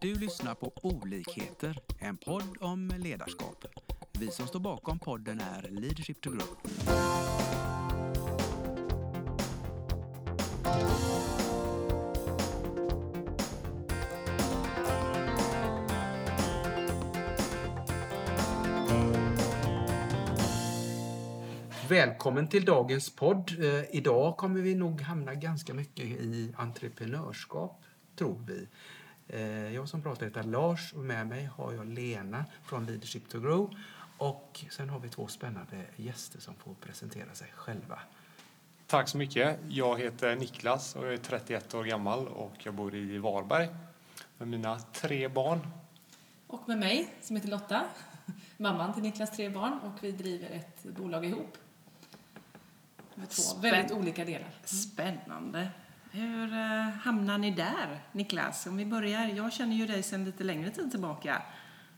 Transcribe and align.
Du 0.00 0.14
lyssnar 0.14 0.54
på 0.54 0.72
Olikheter, 0.82 1.78
en 1.98 2.16
podd 2.16 2.56
om 2.60 2.92
ledarskap. 2.98 3.64
Vi 4.18 4.30
som 4.30 4.46
står 4.46 4.60
bakom 4.60 4.98
podden 4.98 5.40
är 5.40 5.68
Leadership 5.70 6.20
to 6.20 6.30
Grow. 6.30 6.56
Välkommen 21.88 22.48
till 22.48 22.64
dagens 22.64 23.10
podd. 23.10 23.52
Eh, 23.60 23.96
idag 23.96 24.36
kommer 24.36 24.60
vi 24.60 24.74
nog 24.74 25.00
hamna 25.00 25.34
ganska 25.34 25.74
mycket 25.74 26.04
i 26.04 26.54
entreprenörskap, 26.56 27.84
tror 28.16 28.44
vi. 28.46 28.68
Eh, 29.28 29.74
jag 29.74 29.88
som 29.88 30.02
pratar 30.02 30.26
heter 30.26 30.42
Lars 30.42 30.92
och 30.92 30.98
med 31.04 31.26
mig 31.26 31.44
har 31.56 31.72
jag 31.72 31.86
Lena 31.86 32.44
från 32.64 32.86
Leadership 32.86 33.28
to 33.28 33.40
Grow 33.40 33.74
och 34.18 34.64
sen 34.70 34.88
har 34.90 35.00
vi 35.00 35.08
två 35.08 35.26
spännande 35.26 35.84
gäster 35.96 36.40
som 36.40 36.54
får 36.54 36.74
presentera 36.74 37.34
sig 37.34 37.52
själva. 37.54 37.98
Tack 38.86 39.08
så 39.08 39.18
mycket. 39.18 39.58
Jag 39.68 39.98
heter 39.98 40.36
Niklas 40.36 40.96
och 40.96 41.06
jag 41.06 41.12
är 41.12 41.18
31 41.18 41.74
år 41.74 41.84
gammal 41.84 42.28
och 42.28 42.52
jag 42.62 42.74
bor 42.74 42.94
i 42.94 43.18
Varberg 43.18 43.68
med 44.38 44.48
mina 44.48 44.78
tre 44.78 45.28
barn. 45.28 45.60
Och 46.46 46.68
med 46.68 46.78
mig 46.78 47.14
som 47.20 47.36
heter 47.36 47.48
Lotta, 47.48 47.84
mamman 48.56 48.94
till 48.94 49.02
Niklas 49.02 49.36
tre 49.36 49.48
barn 49.48 49.72
och 49.72 50.04
vi 50.04 50.12
driver 50.12 50.50
ett 50.50 50.82
bolag 50.84 51.24
ihop. 51.24 51.56
Med 53.14 53.28
två 53.28 53.42
Spänn- 53.42 53.60
väldigt 53.60 53.92
olika 53.92 54.24
delar. 54.24 54.48
Spännande. 54.64 55.68
Hur 56.10 56.52
eh, 56.52 56.88
hamnar 57.28 57.48
ni 57.48 57.56
där, 57.56 58.00
Niklas? 58.12 58.66
Om 58.66 58.76
vi 58.76 58.84
börjar. 58.84 59.26
Jag 59.26 59.52
känner 59.52 59.76
ju 59.76 59.86
dig 59.86 60.02
sedan 60.02 60.24
lite 60.24 60.44
längre 60.44 60.70
tid 60.70 60.90
tillbaka. 60.90 61.42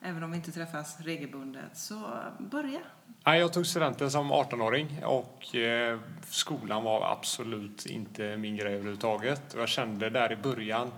Även 0.02 0.22
om 0.22 0.30
vi 0.30 0.36
inte 0.36 0.52
träffas 0.52 1.00
regelbundet. 1.00 1.76
Så 1.76 2.10
börja. 2.38 2.80
Jag 3.24 3.52
tog 3.52 3.66
studenten 3.66 4.10
som 4.10 4.32
18-åring 4.32 5.04
och 5.04 5.54
eh, 5.54 5.98
skolan 6.28 6.84
var 6.84 7.12
absolut 7.12 7.86
inte 7.86 8.36
min 8.36 8.56
grej 8.56 8.74
överhuvudtaget. 8.74 9.54
Jag 9.56 9.68
kände 9.68 10.10
där 10.10 10.32
i 10.32 10.36
början, 10.36 10.92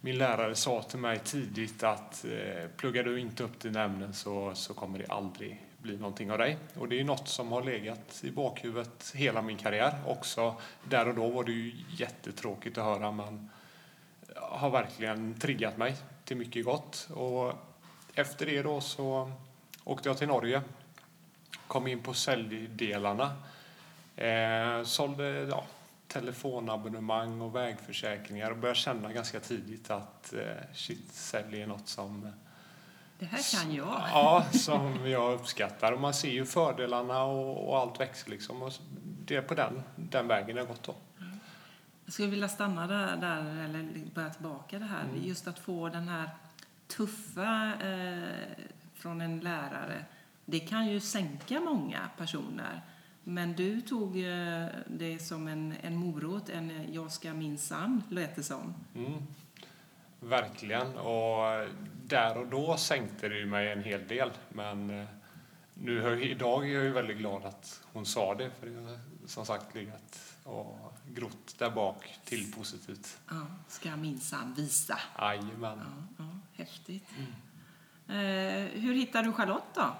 min 0.00 0.18
lärare 0.18 0.54
sa 0.54 0.82
till 0.82 0.98
mig 0.98 1.18
tidigt 1.18 1.82
att 1.82 2.24
eh, 2.24 2.68
pluggar 2.76 3.04
du 3.04 3.20
inte 3.20 3.42
upp 3.42 3.60
dina 3.60 3.82
ämnen 3.82 4.14
så, 4.14 4.54
så 4.54 4.74
kommer 4.74 4.98
det 4.98 5.06
aldrig 5.08 5.62
bli 5.78 5.96
någonting 5.96 6.30
av 6.30 6.38
dig. 6.38 6.58
Och 6.78 6.88
det 6.88 7.00
är 7.00 7.04
något 7.04 7.28
som 7.28 7.52
har 7.52 7.62
legat 7.62 8.20
i 8.22 8.30
bakhuvudet 8.30 9.12
hela 9.14 9.42
min 9.42 9.56
karriär. 9.56 9.92
Också 10.06 10.54
där 10.84 11.08
och 11.08 11.14
då 11.14 11.28
var 11.28 11.44
det 11.44 11.52
ju 11.52 11.72
jättetråkigt 11.96 12.78
att 12.78 12.84
höra 12.84 13.12
men 13.12 13.50
har 14.36 14.70
verkligen 14.70 15.34
triggat 15.40 15.76
mig 15.76 15.96
till 16.24 16.36
mycket 16.36 16.64
gott. 16.64 17.08
Och 17.14 17.52
efter 18.14 18.46
det 18.46 18.62
då 18.62 18.80
så 18.80 19.32
åkte 19.84 20.08
jag 20.08 20.18
till 20.18 20.28
Norge 20.28 20.62
kom 21.66 21.86
in 21.86 22.02
på 22.02 22.14
säljdelarna. 22.14 23.32
Eh, 24.16 24.82
sålde 24.84 25.24
ja, 25.50 25.64
telefonabonnemang 26.08 27.40
och 27.40 27.56
vägförsäkringar 27.56 28.50
och 28.50 28.56
började 28.56 28.78
känna 28.78 29.12
ganska 29.12 29.40
tidigt 29.40 29.90
att 29.90 30.32
eh, 30.32 30.74
shit, 30.74 31.12
sälj 31.12 31.62
är 31.62 31.66
något 31.66 31.88
som, 31.88 32.32
Det 33.18 33.26
här 33.26 33.60
kan 33.62 33.74
jag. 33.74 34.02
ja, 34.12 34.44
som 34.52 35.10
jag 35.10 35.32
uppskattar. 35.32 35.92
Och 35.92 36.00
man 36.00 36.14
ser 36.14 36.30
ju 36.30 36.46
fördelarna 36.46 37.24
och, 37.24 37.68
och 37.68 37.78
allt 37.78 38.00
växer 38.00 38.30
liksom. 38.30 38.62
Och 38.62 38.72
det 39.24 39.36
är 39.36 39.42
på 39.42 39.54
den, 39.54 39.82
den 39.96 40.28
vägen 40.28 40.56
det 40.56 40.62
har 40.62 40.68
gått 40.68 40.82
då. 40.82 40.94
Jag 42.08 42.12
skulle 42.12 42.28
vilja 42.28 42.48
stanna 42.48 42.86
där, 42.86 43.16
där 43.16 43.64
eller 43.64 43.88
börja 44.14 44.30
tillbaka 44.30 44.78
det 44.78 44.84
här. 44.84 45.04
Just 45.22 45.48
att 45.48 45.58
få 45.58 45.88
den 45.88 46.08
här 46.08 46.30
tuffa 46.86 47.72
eh, 47.80 48.28
från 48.94 49.20
en 49.20 49.40
lärare. 49.40 50.04
Det 50.44 50.60
kan 50.60 50.86
ju 50.86 51.00
sänka 51.00 51.60
många 51.60 52.10
personer. 52.16 52.80
Men 53.24 53.52
du 53.52 53.80
tog 53.80 54.16
eh, 54.16 54.66
det 54.86 55.18
som 55.18 55.48
en, 55.48 55.74
en 55.82 55.96
morot, 55.96 56.48
en 56.48 56.70
eh, 56.70 56.94
jag 56.94 57.12
ska 57.12 57.34
minsann, 57.34 58.02
lät 58.08 58.36
det 58.36 58.42
som. 58.42 58.74
Mm. 58.94 59.22
Verkligen. 60.20 60.96
Och 60.96 61.68
där 62.04 62.38
och 62.38 62.46
då 62.46 62.76
sänkte 62.76 63.28
det 63.28 63.38
ju 63.38 63.46
mig 63.46 63.72
en 63.72 63.82
hel 63.82 64.08
del. 64.08 64.30
Men 64.48 65.00
eh, 65.00 65.06
nu 65.74 66.22
idag 66.22 66.70
är 66.70 66.74
jag 66.74 66.84
ju 66.84 66.90
väldigt 66.90 67.18
glad 67.18 67.44
att 67.44 67.82
hon 67.92 68.06
sa 68.06 68.34
det. 68.34 68.50
För 68.60 68.66
det 68.66 68.80
har 68.80 68.98
som 69.26 69.46
sagt 69.46 69.74
legat 69.74 70.37
och 70.48 70.92
grott 71.08 71.54
där 71.58 71.70
bak 71.70 72.18
till 72.24 72.52
positivt. 72.52 73.18
Ja, 73.30 73.46
ska 73.68 73.96
minsann 73.96 74.54
visa. 74.54 74.98
Jajamän. 75.18 75.78
Ja, 76.18 76.24
ja, 76.24 76.24
häftigt. 76.52 77.04
Eh, 78.08 78.14
hur 78.80 78.94
hittade 78.94 79.24
du 79.28 79.32
Charlotte 79.32 79.74
då? 79.74 79.92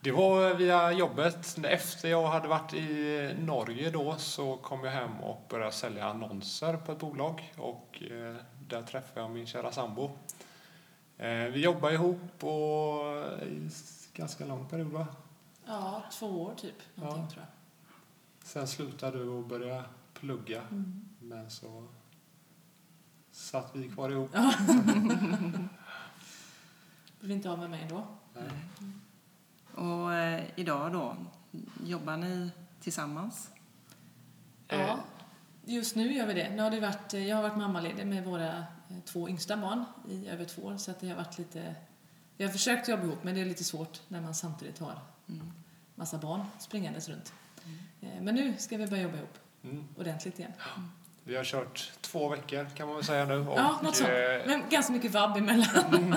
Det 0.00 0.12
var 0.12 0.54
via 0.54 0.92
jobbet. 0.92 1.58
Efter 1.64 2.08
jag 2.08 2.26
hade 2.26 2.48
varit 2.48 2.74
i 2.74 3.34
Norge 3.38 3.90
då 3.90 4.16
så 4.18 4.56
kom 4.56 4.84
jag 4.84 4.92
hem 4.92 5.20
och 5.20 5.46
började 5.48 5.72
sälja 5.72 6.06
annonser 6.06 6.76
på 6.76 6.92
ett 6.92 6.98
bolag. 6.98 7.52
Och 7.56 8.02
eh, 8.02 8.36
där 8.68 8.82
träffade 8.82 9.20
jag 9.20 9.30
min 9.30 9.46
kära 9.46 9.72
sambo. 9.72 10.10
Eh, 11.18 11.28
vi 11.28 11.60
jobbade 11.60 11.94
ihop 11.94 12.44
och 12.44 13.42
i 13.42 13.70
ganska 14.14 14.46
lång 14.46 14.68
period 14.68 14.92
va? 14.92 15.06
Ja, 15.66 16.02
två 16.12 16.26
år 16.26 16.54
typ. 16.56 16.76
Ja. 16.94 17.12
tror 17.12 17.28
jag. 17.36 17.46
Sen 18.44 18.68
slutade 18.68 19.18
du 19.18 19.28
och 19.28 19.46
började 19.46 19.84
plugga. 20.14 20.62
Men 21.18 21.50
så 21.50 21.88
satt 23.30 23.70
vi 23.76 23.88
kvar 23.88 24.10
ihop. 24.10 24.30
Blev 27.20 27.30
inte 27.36 27.50
av 27.50 27.58
med 27.58 27.70
mig 27.70 27.86
då. 27.90 28.06
Nej. 28.34 28.50
Och 29.74 30.14
eh, 30.14 30.44
idag 30.56 30.92
då, 30.92 31.16
jobbar 31.84 32.16
ni 32.16 32.50
tillsammans? 32.80 33.50
Ja, 34.68 34.98
just 35.64 35.96
nu 35.96 36.12
gör 36.12 36.26
vi 36.26 36.34
det. 36.34 36.50
Nu 36.50 36.62
har 36.62 36.70
det 36.70 36.80
varit, 36.80 37.12
jag 37.12 37.36
har 37.36 37.42
varit 37.42 37.56
mammaledig 37.56 38.06
med 38.06 38.24
våra 38.24 38.58
eh, 38.58 38.98
två 39.04 39.28
yngsta 39.28 39.56
barn 39.56 39.84
i 40.08 40.28
över 40.28 40.44
två 40.44 40.62
år. 40.62 40.76
Så 40.76 40.90
att 40.90 41.00
det 41.00 41.08
har 41.08 41.16
varit 41.16 41.38
lite... 41.38 41.74
Vi 42.36 42.44
har 42.44 42.52
försökt 42.52 42.88
jobba 42.88 43.04
ihop 43.04 43.24
men 43.24 43.34
det 43.34 43.40
är 43.40 43.44
lite 43.44 43.64
svårt 43.64 44.00
när 44.08 44.20
man 44.20 44.34
samtidigt 44.34 44.78
har 44.78 44.98
massa 45.94 46.18
barn 46.18 46.44
springandes 46.58 47.08
runt. 47.08 47.32
Eh, 48.00 48.08
Men 48.22 48.34
nu 48.34 48.54
ska 48.58 48.76
vi 48.76 48.86
börja 48.86 49.02
jobba 49.02 49.16
ihop 49.16 49.38
Mm. 49.64 49.84
ordentligt 49.98 50.38
igen. 50.38 50.52
Vi 51.24 51.36
har 51.36 51.44
kört 51.44 51.92
två 52.00 52.28
veckor 52.28 52.66
kan 52.76 52.86
man 52.86 52.96
väl 52.96 53.04
säga 53.04 53.24
nu. 53.24 53.34
Och, 53.48 53.58
Ja, 53.58 53.80
något 53.82 53.96
sånt. 53.96 54.10
eh, 54.10 54.46
Men 54.46 54.62
ganska 54.70 54.92
mycket 54.92 55.10
vabb 55.10 55.36
emellan. 55.36 56.16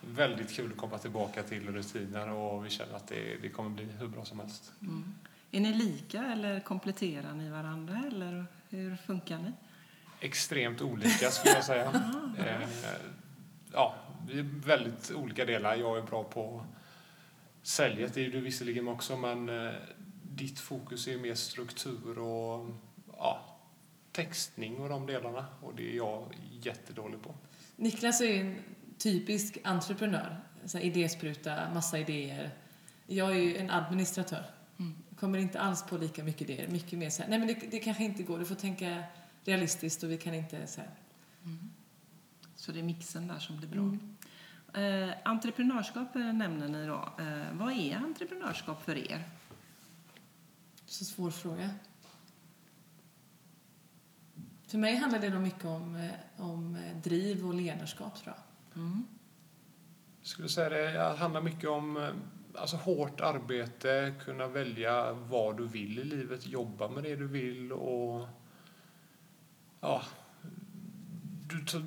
väldigt 0.00 0.50
kul 0.52 0.70
att 0.72 0.76
komma 0.78 0.98
tillbaka 0.98 1.42
till 1.42 1.68
rutiner 1.72 2.28
och 2.30 2.64
vi 2.66 2.70
känner 2.70 2.94
att 2.96 3.06
det, 3.08 3.36
det 3.42 3.48
kommer 3.48 3.70
bli 3.70 3.84
hur 3.98 4.08
bra 4.08 4.24
som 4.24 4.40
helst. 4.40 4.72
Är 5.50 5.60
ni 5.60 5.72
lika 5.74 6.24
eller 6.24 6.60
kompletterar 6.60 7.32
ni 7.34 7.50
varandra 7.50 8.02
eller 8.06 8.46
hur 8.68 8.96
funkar 8.96 9.38
ni? 9.38 9.52
Extremt 10.20 10.80
olika 10.80 11.30
skulle 11.30 11.54
jag 11.54 11.64
säga. 11.64 11.84
eh, 12.38 12.68
ja, 13.72 13.94
vi 14.28 14.38
är 14.38 14.46
väldigt 14.66 15.10
olika 15.10 15.44
delar. 15.44 15.76
Jag 15.76 15.98
är 15.98 16.02
bra 16.02 16.24
på 16.24 16.66
säljet, 17.62 18.14
det 18.14 18.26
är 18.26 18.30
du 18.30 18.40
visserligen 18.40 18.88
också, 18.88 19.16
men 19.16 19.48
eh, 19.48 19.72
ditt 20.40 20.58
fokus 20.58 21.08
är 21.08 21.18
mer 21.18 21.34
struktur 21.34 22.18
och 22.18 22.70
ja, 23.16 23.58
textning 24.12 24.80
och 24.80 24.88
de 24.88 25.06
delarna 25.06 25.46
och 25.60 25.74
det 25.74 25.92
är 25.92 25.96
jag 25.96 26.34
jättedålig 26.62 27.22
på. 27.22 27.34
Niklas 27.76 28.20
är 28.20 28.40
en 28.40 28.56
typisk 28.98 29.58
entreprenör. 29.64 30.40
Så 30.64 30.78
här, 30.78 30.84
idéspruta, 30.84 31.70
massa 31.74 31.98
idéer. 31.98 32.50
Jag 33.06 33.30
är 33.30 33.40
ju 33.40 33.56
en 33.56 33.70
administratör. 33.70 34.44
Kommer 35.16 35.38
inte 35.38 35.60
alls 35.60 35.82
på 35.86 35.96
lika 35.96 36.24
mycket 36.24 36.50
idéer. 36.50 36.68
Mycket 36.68 36.98
mer 36.98 37.10
så 37.10 37.22
här, 37.22 37.30
nej 37.30 37.38
men 37.38 37.48
det, 37.48 37.54
det 37.70 37.78
kanske 37.78 38.04
inte 38.04 38.22
går. 38.22 38.38
Du 38.38 38.44
får 38.44 38.54
tänka 38.54 39.02
realistiskt 39.44 40.02
och 40.02 40.10
vi 40.10 40.18
kan 40.18 40.34
inte 40.34 40.66
så 40.66 40.80
här. 40.80 40.90
Så 42.56 42.72
det 42.72 42.78
är 42.78 42.82
mixen 42.82 43.28
där 43.28 43.38
som 43.38 43.56
blir 43.56 43.68
bra. 43.68 43.96
Eh, 44.82 45.14
entreprenörskap 45.24 46.14
nämner 46.14 46.68
ni 46.68 46.86
då. 46.86 47.14
Eh, 47.18 47.52
vad 47.52 47.72
är 47.72 47.96
entreprenörskap 47.96 48.84
för 48.84 49.12
er? 49.12 49.24
Så 50.90 51.04
svår 51.04 51.30
fråga. 51.30 51.70
För 54.66 54.78
mig 54.78 54.96
handlar 54.96 55.18
det 55.18 55.30
nog 55.30 55.42
mycket 55.42 55.64
om, 55.64 55.96
eh, 55.96 56.10
om 56.36 56.76
eh, 56.76 56.96
driv 56.96 57.46
och 57.46 57.54
ledarskap 57.54 58.18
tror 58.22 58.34
jag. 58.36 58.82
Jag 60.20 60.26
skulle 60.26 60.48
säga 60.48 60.68
det 60.68 61.16
handlar 61.16 61.40
mycket 61.40 61.70
om 61.70 61.96
eh, 61.96 62.10
alltså, 62.54 62.76
hårt 62.76 63.20
arbete, 63.20 64.14
kunna 64.24 64.46
välja 64.48 65.12
vad 65.12 65.56
du 65.56 65.66
vill 65.66 65.98
i 65.98 66.04
livet, 66.04 66.46
jobba 66.46 66.88
med 66.88 67.04
det 67.04 67.16
du 67.16 67.26
vill 67.26 67.72
och 67.72 68.28
ja, 69.80 70.02
du 71.48 71.64
tar, 71.64 71.82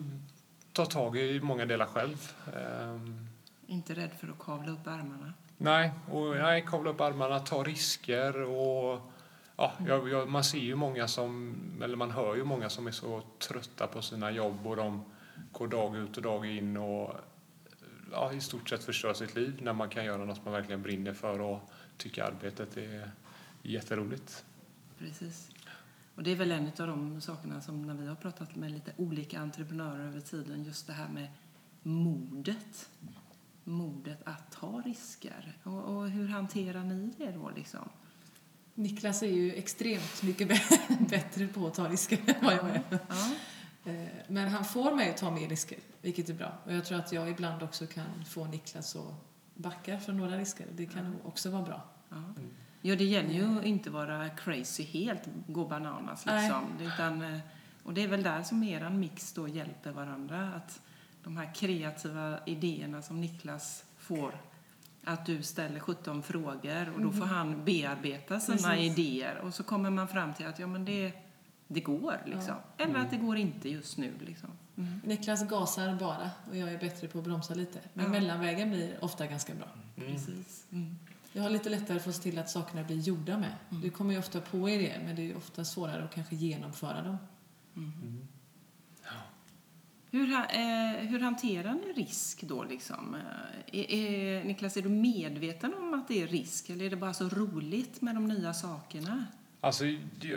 tar 0.73 0.85
tag 0.85 1.17
i 1.17 1.41
många 1.41 1.65
delar 1.65 1.85
själv. 1.85 2.31
Ehm, 2.55 3.27
Inte 3.67 3.93
rädd 3.93 4.11
för 4.11 4.27
att 4.27 4.39
kavla 4.39 4.71
upp 4.71 4.87
ärmarna? 4.87 5.33
Nej, 5.57 5.91
och 6.11 6.35
nej, 6.35 6.65
kavla 6.67 6.89
upp 6.89 7.01
armarna, 7.01 7.39
ta 7.39 7.63
risker 7.63 8.41
och 8.41 9.11
ja, 9.55 9.71
jag, 9.87 10.09
jag, 10.09 10.29
man 10.29 10.43
ser 10.43 10.57
ju 10.57 10.75
många 10.75 11.07
som, 11.07 11.55
eller 11.83 11.95
man 11.95 12.11
hör 12.11 12.35
ju 12.35 12.43
många 12.43 12.69
som 12.69 12.87
är 12.87 12.91
så 12.91 13.21
trötta 13.39 13.87
på 13.87 14.01
sina 14.01 14.31
jobb 14.31 14.67
och 14.67 14.75
de 14.75 15.03
går 15.51 15.67
dag 15.67 15.97
ut 15.97 16.17
och 16.17 16.23
dag 16.23 16.45
in 16.45 16.77
och 16.77 17.15
ja, 18.11 18.33
i 18.33 18.41
stort 18.41 18.69
sett 18.69 18.83
förstör 18.83 19.13
sitt 19.13 19.35
liv 19.35 19.59
när 19.61 19.73
man 19.73 19.89
kan 19.89 20.05
göra 20.05 20.25
något 20.25 20.45
man 20.45 20.53
verkligen 20.53 20.81
brinner 20.81 21.13
för 21.13 21.41
och 21.41 21.59
tycker 21.97 22.23
arbetet 22.23 22.77
är 22.77 23.11
jätteroligt. 23.61 24.45
Precis. 24.97 25.49
Och 26.15 26.23
det 26.23 26.31
är 26.31 26.35
väl 26.35 26.51
en 26.51 26.67
av 26.79 26.87
de 26.87 27.21
sakerna 27.21 27.61
som 27.61 27.87
när 27.87 27.93
vi 27.93 28.07
har 28.07 28.15
pratat 28.15 28.55
med 28.55 28.71
lite 28.71 28.91
olika 28.97 29.39
entreprenörer 29.39 30.07
över 30.07 30.19
tiden, 30.19 30.63
just 30.63 30.87
det 30.87 30.93
här 30.93 31.09
med 31.09 31.27
modet. 31.83 32.89
Modet 33.63 34.19
att 34.25 34.51
ta 34.51 34.81
risker. 34.85 35.57
Och, 35.63 35.83
och 35.83 36.09
hur 36.09 36.27
hanterar 36.27 36.83
ni 36.83 37.13
det 37.17 37.31
då 37.31 37.51
liksom? 37.55 37.89
Niklas 38.75 39.23
är 39.23 39.27
ju 39.27 39.53
extremt 39.53 40.23
mycket 40.23 40.47
bättre 41.09 41.47
på 41.47 41.67
att 41.67 41.73
ta 41.73 41.87
risker 41.89 42.19
än 42.27 42.45
vad 42.45 42.53
jag 42.53 42.69
är. 42.69 42.81
Ja. 42.89 43.31
Eh, 43.91 44.07
Men 44.27 44.47
han 44.49 44.65
får 44.65 44.95
mig 44.95 45.09
att 45.09 45.17
ta 45.17 45.31
mer 45.31 45.49
risker, 45.49 45.77
vilket 46.01 46.29
är 46.29 46.33
bra. 46.33 46.57
Och 46.65 46.73
jag 46.73 46.85
tror 46.85 46.99
att 46.99 47.11
jag 47.11 47.29
ibland 47.29 47.63
också 47.63 47.87
kan 47.87 48.25
få 48.25 48.45
Niklas 48.45 48.95
att 48.95 49.13
backa 49.55 49.99
från 49.99 50.17
några 50.17 50.37
risker. 50.37 50.65
Det 50.75 50.85
kan 50.85 51.11
nog 51.11 51.19
också 51.25 51.49
vara 51.49 51.63
bra. 51.63 51.83
Ja. 52.09 52.23
ja, 52.81 52.95
det 52.95 53.03
gäller 53.05 53.33
ju 53.33 53.59
att 53.59 53.65
inte 53.65 53.89
vara 53.89 54.29
crazy 54.29 54.83
helt, 54.83 55.21
gå 55.47 55.65
bananas 55.67 56.25
Nej. 56.25 56.41
liksom. 56.41 56.87
Utan, 56.93 57.21
eh, 57.21 57.39
och 57.83 57.93
det 57.93 58.03
är 58.03 58.07
väl 58.07 58.23
där 58.23 58.43
som 58.43 58.63
eran 58.63 58.99
mix 58.99 59.33
då 59.33 59.47
hjälper 59.47 59.91
varandra. 59.91 60.53
Att 60.53 60.81
de 61.23 61.37
här 61.37 61.53
kreativa 61.55 62.39
idéerna 62.45 63.01
som 63.01 63.21
Niklas 63.21 63.83
får, 63.97 64.41
att 65.03 65.25
du 65.25 65.43
ställer 65.43 65.79
17 65.79 66.23
frågor 66.23 66.93
och 66.95 67.01
då 67.01 67.11
får 67.11 67.25
han 67.25 67.65
bearbeta 67.65 68.39
sina. 68.39 68.57
Precis. 68.57 68.97
idéer 68.97 69.37
och 69.37 69.53
så 69.53 69.63
kommer 69.63 69.89
man 69.89 70.07
fram 70.07 70.33
till 70.33 70.45
att 70.47 70.59
ja, 70.59 70.67
men 70.67 70.85
det, 70.85 71.13
det 71.67 71.79
går 71.81 72.21
liksom. 72.25 72.55
Eller 72.77 72.99
att 72.99 73.11
det 73.11 73.17
går 73.17 73.37
inte 73.37 73.69
just 73.69 73.97
nu 73.97 74.13
liksom. 74.19 74.49
Mm. 74.77 75.01
Niklas 75.03 75.47
gasar 75.49 75.95
bara 75.95 76.31
och 76.49 76.57
jag 76.57 76.71
är 76.73 76.79
bättre 76.79 77.07
på 77.07 77.17
att 77.17 77.23
bromsa 77.23 77.53
lite. 77.53 77.79
Men 77.93 78.05
Ja. 78.05 78.11
mellanvägen 78.11 78.69
blir 78.69 79.03
ofta 79.03 79.27
ganska 79.27 79.53
bra. 79.55 79.67
Precis. 79.95 80.65
Mm. 80.71 80.95
Jag 81.33 81.43
har 81.43 81.49
lite 81.49 81.69
lättare 81.69 81.99
för 81.99 82.09
att 82.09 82.15
se 82.15 82.21
till 82.21 82.39
att 82.39 82.49
sakerna 82.49 82.83
blir 82.83 82.97
gjorda 82.99 83.37
med. 83.37 83.55
Du 83.69 83.89
kommer 83.89 84.13
ju 84.13 84.19
ofta 84.19 84.41
på 84.41 84.69
idéer 84.69 85.01
men 85.05 85.15
det 85.15 85.21
är 85.21 85.23
ju 85.23 85.35
ofta 85.35 85.65
svårare 85.65 86.03
att 86.03 86.13
kanske 86.13 86.35
genomföra 86.35 87.01
dem. 87.01 87.17
Hur, 90.13 90.33
eh, 90.33 91.07
hur 91.09 91.19
hanterar 91.19 91.73
ni 91.73 92.03
risk 92.03 92.43
då? 92.43 92.63
Liksom? 92.63 93.15
Eh, 93.15 93.79
Är, 93.79 93.91
är, 93.91 94.43
Niklas, 94.43 94.77
är 94.77 94.81
du 94.81 94.89
medveten 94.89 95.73
om 95.73 95.93
att 95.93 96.07
det 96.07 96.21
är 96.21 96.27
risk 96.27 96.69
eller 96.69 96.85
är 96.85 96.89
det 96.89 96.95
bara 96.95 97.13
så 97.13 97.29
roligt 97.29 98.01
med 98.01 98.15
de 98.15 98.27
nya 98.27 98.53
sakerna? 98.53 99.25
Alltså, 99.61 99.85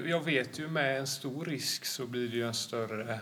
jag 0.06 0.24
vet 0.24 0.58
ju 0.58 0.68
med 0.68 0.98
en 1.00 1.06
stor 1.06 1.44
risk 1.44 1.84
så 1.84 2.06
blir 2.06 2.28
det 2.28 2.36
ju 2.36 2.46
en 2.46 2.54
större 2.54 3.12
eh, 3.14 3.20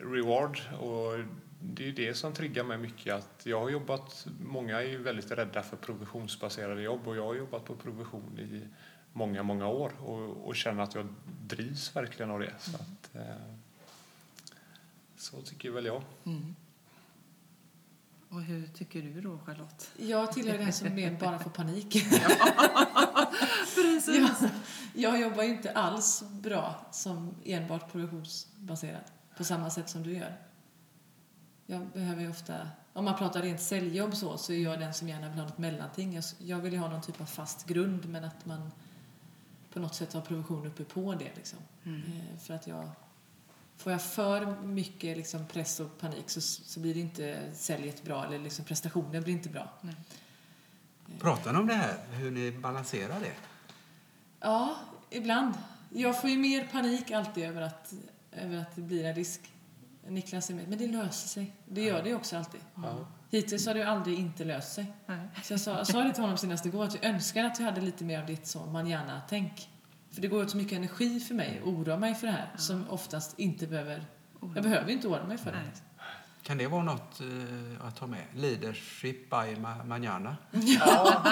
reward 0.00 0.60
och 0.80 1.18
det 1.60 1.88
är 1.88 1.92
det 1.92 2.14
som 2.14 2.32
triggar 2.32 2.64
mig 2.64 2.78
mycket. 2.78 3.14
Att 3.14 3.46
jag 3.46 3.60
har 3.60 3.70
jobbat, 3.70 4.26
många 4.40 4.82
är 4.82 4.86
ju 4.86 5.02
väldigt 5.02 5.30
rädda 5.30 5.62
för 5.62 5.76
provisionsbaserade 5.76 6.82
jobb 6.82 7.08
och 7.08 7.16
jag 7.16 7.26
har 7.26 7.34
jobbat 7.34 7.64
på 7.64 7.74
provision 7.76 8.38
i 8.38 8.62
många, 9.12 9.42
många 9.42 9.68
år 9.68 9.92
och, 10.00 10.46
och 10.48 10.56
känner 10.56 10.82
att 10.82 10.94
jag 10.94 11.06
drivs 11.42 11.96
verkligen 11.96 12.30
av 12.30 12.40
det. 12.40 12.54
Så, 12.58 12.76
att, 12.76 13.14
eh, 13.14 13.55
så 15.26 15.42
tycker 15.42 15.70
väl 15.70 15.86
jag. 15.86 16.02
Mm. 16.24 16.54
Och 18.28 18.42
hur 18.42 18.66
tycker 18.66 19.02
du 19.02 19.20
då, 19.20 19.38
Charlotte? 19.38 19.90
Jag 19.96 20.32
tillhör 20.32 20.58
den 20.58 20.72
som 20.72 20.94
mer 20.94 21.18
bara 21.20 21.38
får 21.38 21.50
panik. 21.50 21.92
Precis. 23.74 24.40
jag, 24.42 24.50
jag 24.94 25.20
jobbar 25.20 25.42
ju 25.42 25.50
inte 25.50 25.72
alls 25.72 26.24
bra 26.30 26.86
som 26.92 27.34
enbart 27.44 27.92
produktionsbaserad 27.92 29.04
på 29.36 29.44
samma 29.44 29.70
sätt 29.70 29.88
som 29.88 30.02
du 30.02 30.16
gör. 30.16 30.36
Jag 31.66 31.86
behöver 31.86 32.22
ju 32.22 32.30
ofta, 32.30 32.68
om 32.92 33.04
man 33.04 33.16
pratar 33.16 33.42
rent 33.42 33.60
säljjobb 33.60 34.16
så, 34.16 34.38
så 34.38 34.52
är 34.52 34.62
jag 34.62 34.80
den 34.80 34.94
som 34.94 35.08
gärna 35.08 35.28
vill 35.28 35.38
ha 35.38 35.46
något 35.48 35.58
mellanting. 35.58 36.14
Jag, 36.14 36.24
jag 36.38 36.58
vill 36.58 36.72
ju 36.72 36.78
ha 36.78 36.88
någon 36.88 37.02
typ 37.02 37.20
av 37.20 37.26
fast 37.26 37.66
grund 37.66 38.08
men 38.08 38.24
att 38.24 38.46
man 38.46 38.70
på 39.72 39.80
något 39.80 39.94
sätt 39.94 40.12
har 40.12 40.20
provision 40.20 40.66
uppe 40.66 40.84
på 40.84 41.14
det 41.14 41.30
liksom. 41.36 41.58
Eh, 41.84 42.38
för 42.38 42.54
att 42.54 42.66
jag, 42.66 42.90
får 43.76 43.92
jag 43.92 44.02
för 44.02 44.62
mycket 44.62 45.16
liksom 45.16 45.46
press 45.46 45.80
och 45.80 45.98
panik 45.98 46.30
så, 46.30 46.40
så 46.40 46.80
blir 46.80 46.94
det 46.94 47.00
inte 47.00 47.54
säljet 47.54 48.04
bra 48.04 48.24
eller 48.24 48.38
liksom 48.38 48.64
prestationen 48.64 49.22
blir 49.22 49.34
inte 49.34 49.48
bra. 49.48 49.72
Pratar 51.20 51.52
ni 51.52 51.58
om 51.58 51.66
det 51.66 51.74
här, 51.74 51.94
hur 52.10 52.30
ni 52.30 52.52
balanserar 52.52 53.20
det? 53.20 53.32
Ja, 54.40 54.76
ibland. 55.10 55.54
Jag 55.90 56.20
får 56.20 56.30
ju 56.30 56.38
mer 56.38 56.66
panik 56.72 57.10
alltid 57.10 57.44
över 57.44 57.62
att, 57.62 57.92
över 58.32 58.56
att 58.56 58.76
det 58.76 58.82
blir 58.82 59.04
en 59.04 59.14
risk. 59.14 59.40
Niklas 60.08 60.50
är 60.50 60.54
med. 60.54 60.68
Men 60.68 60.78
det 60.78 60.86
löser 60.86 61.28
sig. 61.28 61.52
Det 61.64 61.82
gör 61.82 62.02
det 62.02 62.08
ju 62.08 62.14
också 62.14 62.36
alltid. 62.36 62.60
Hittills 63.30 63.66
har 63.66 63.74
det 63.74 63.80
ju 63.80 63.86
aldrig 63.86 64.18
inte 64.18 64.44
löst 64.44 64.72
sig. 64.72 64.92
Nej. 65.06 65.28
Så 65.42 65.52
jag 65.52 65.60
sa, 65.60 65.76
jag 65.76 65.86
sa 65.86 66.02
det 66.02 66.12
till 66.12 66.22
honom 66.22 66.38
senast 66.38 66.66
igår 66.66 66.84
att 66.84 66.94
jag 66.94 67.04
önskar 67.04 67.44
att 67.44 67.58
jag 67.58 67.66
hade 67.66 67.80
lite 67.80 68.04
mer 68.04 68.20
av 68.20 68.26
ditt 68.26 68.46
så 68.46 68.66
man 68.66 68.86
gärna 68.86 69.22
tänk. 69.28 69.68
För 70.16 70.22
det 70.22 70.28
går 70.28 70.42
åt 70.42 70.50
så 70.50 70.56
mycket 70.56 70.78
energi 70.78 71.20
för 71.20 71.34
mig 71.34 71.60
att 71.62 71.68
oroa 71.68 71.96
mig 71.96 72.14
för 72.14 72.26
det 72.26 72.32
här 72.32 72.50
som 72.56 72.90
oftast 72.90 73.38
inte 73.38 73.66
behöver... 73.66 74.04
Jag 74.54 74.62
behöver 74.62 74.90
inte 74.90 75.08
oroa 75.08 75.26
mig 75.26 75.38
för 75.38 75.52
det. 75.52 75.58
Nej. 75.58 75.72
Kan 76.42 76.58
det 76.58 76.66
vara 76.66 76.82
något 76.82 77.20
eh, 77.20 77.86
att 77.86 77.96
ta 77.96 78.06
med? 78.06 78.24
Leadership 78.34 79.30
by 79.30 79.36
ma- 79.36 79.84
manana? 79.84 80.36
Ja, 80.50 81.24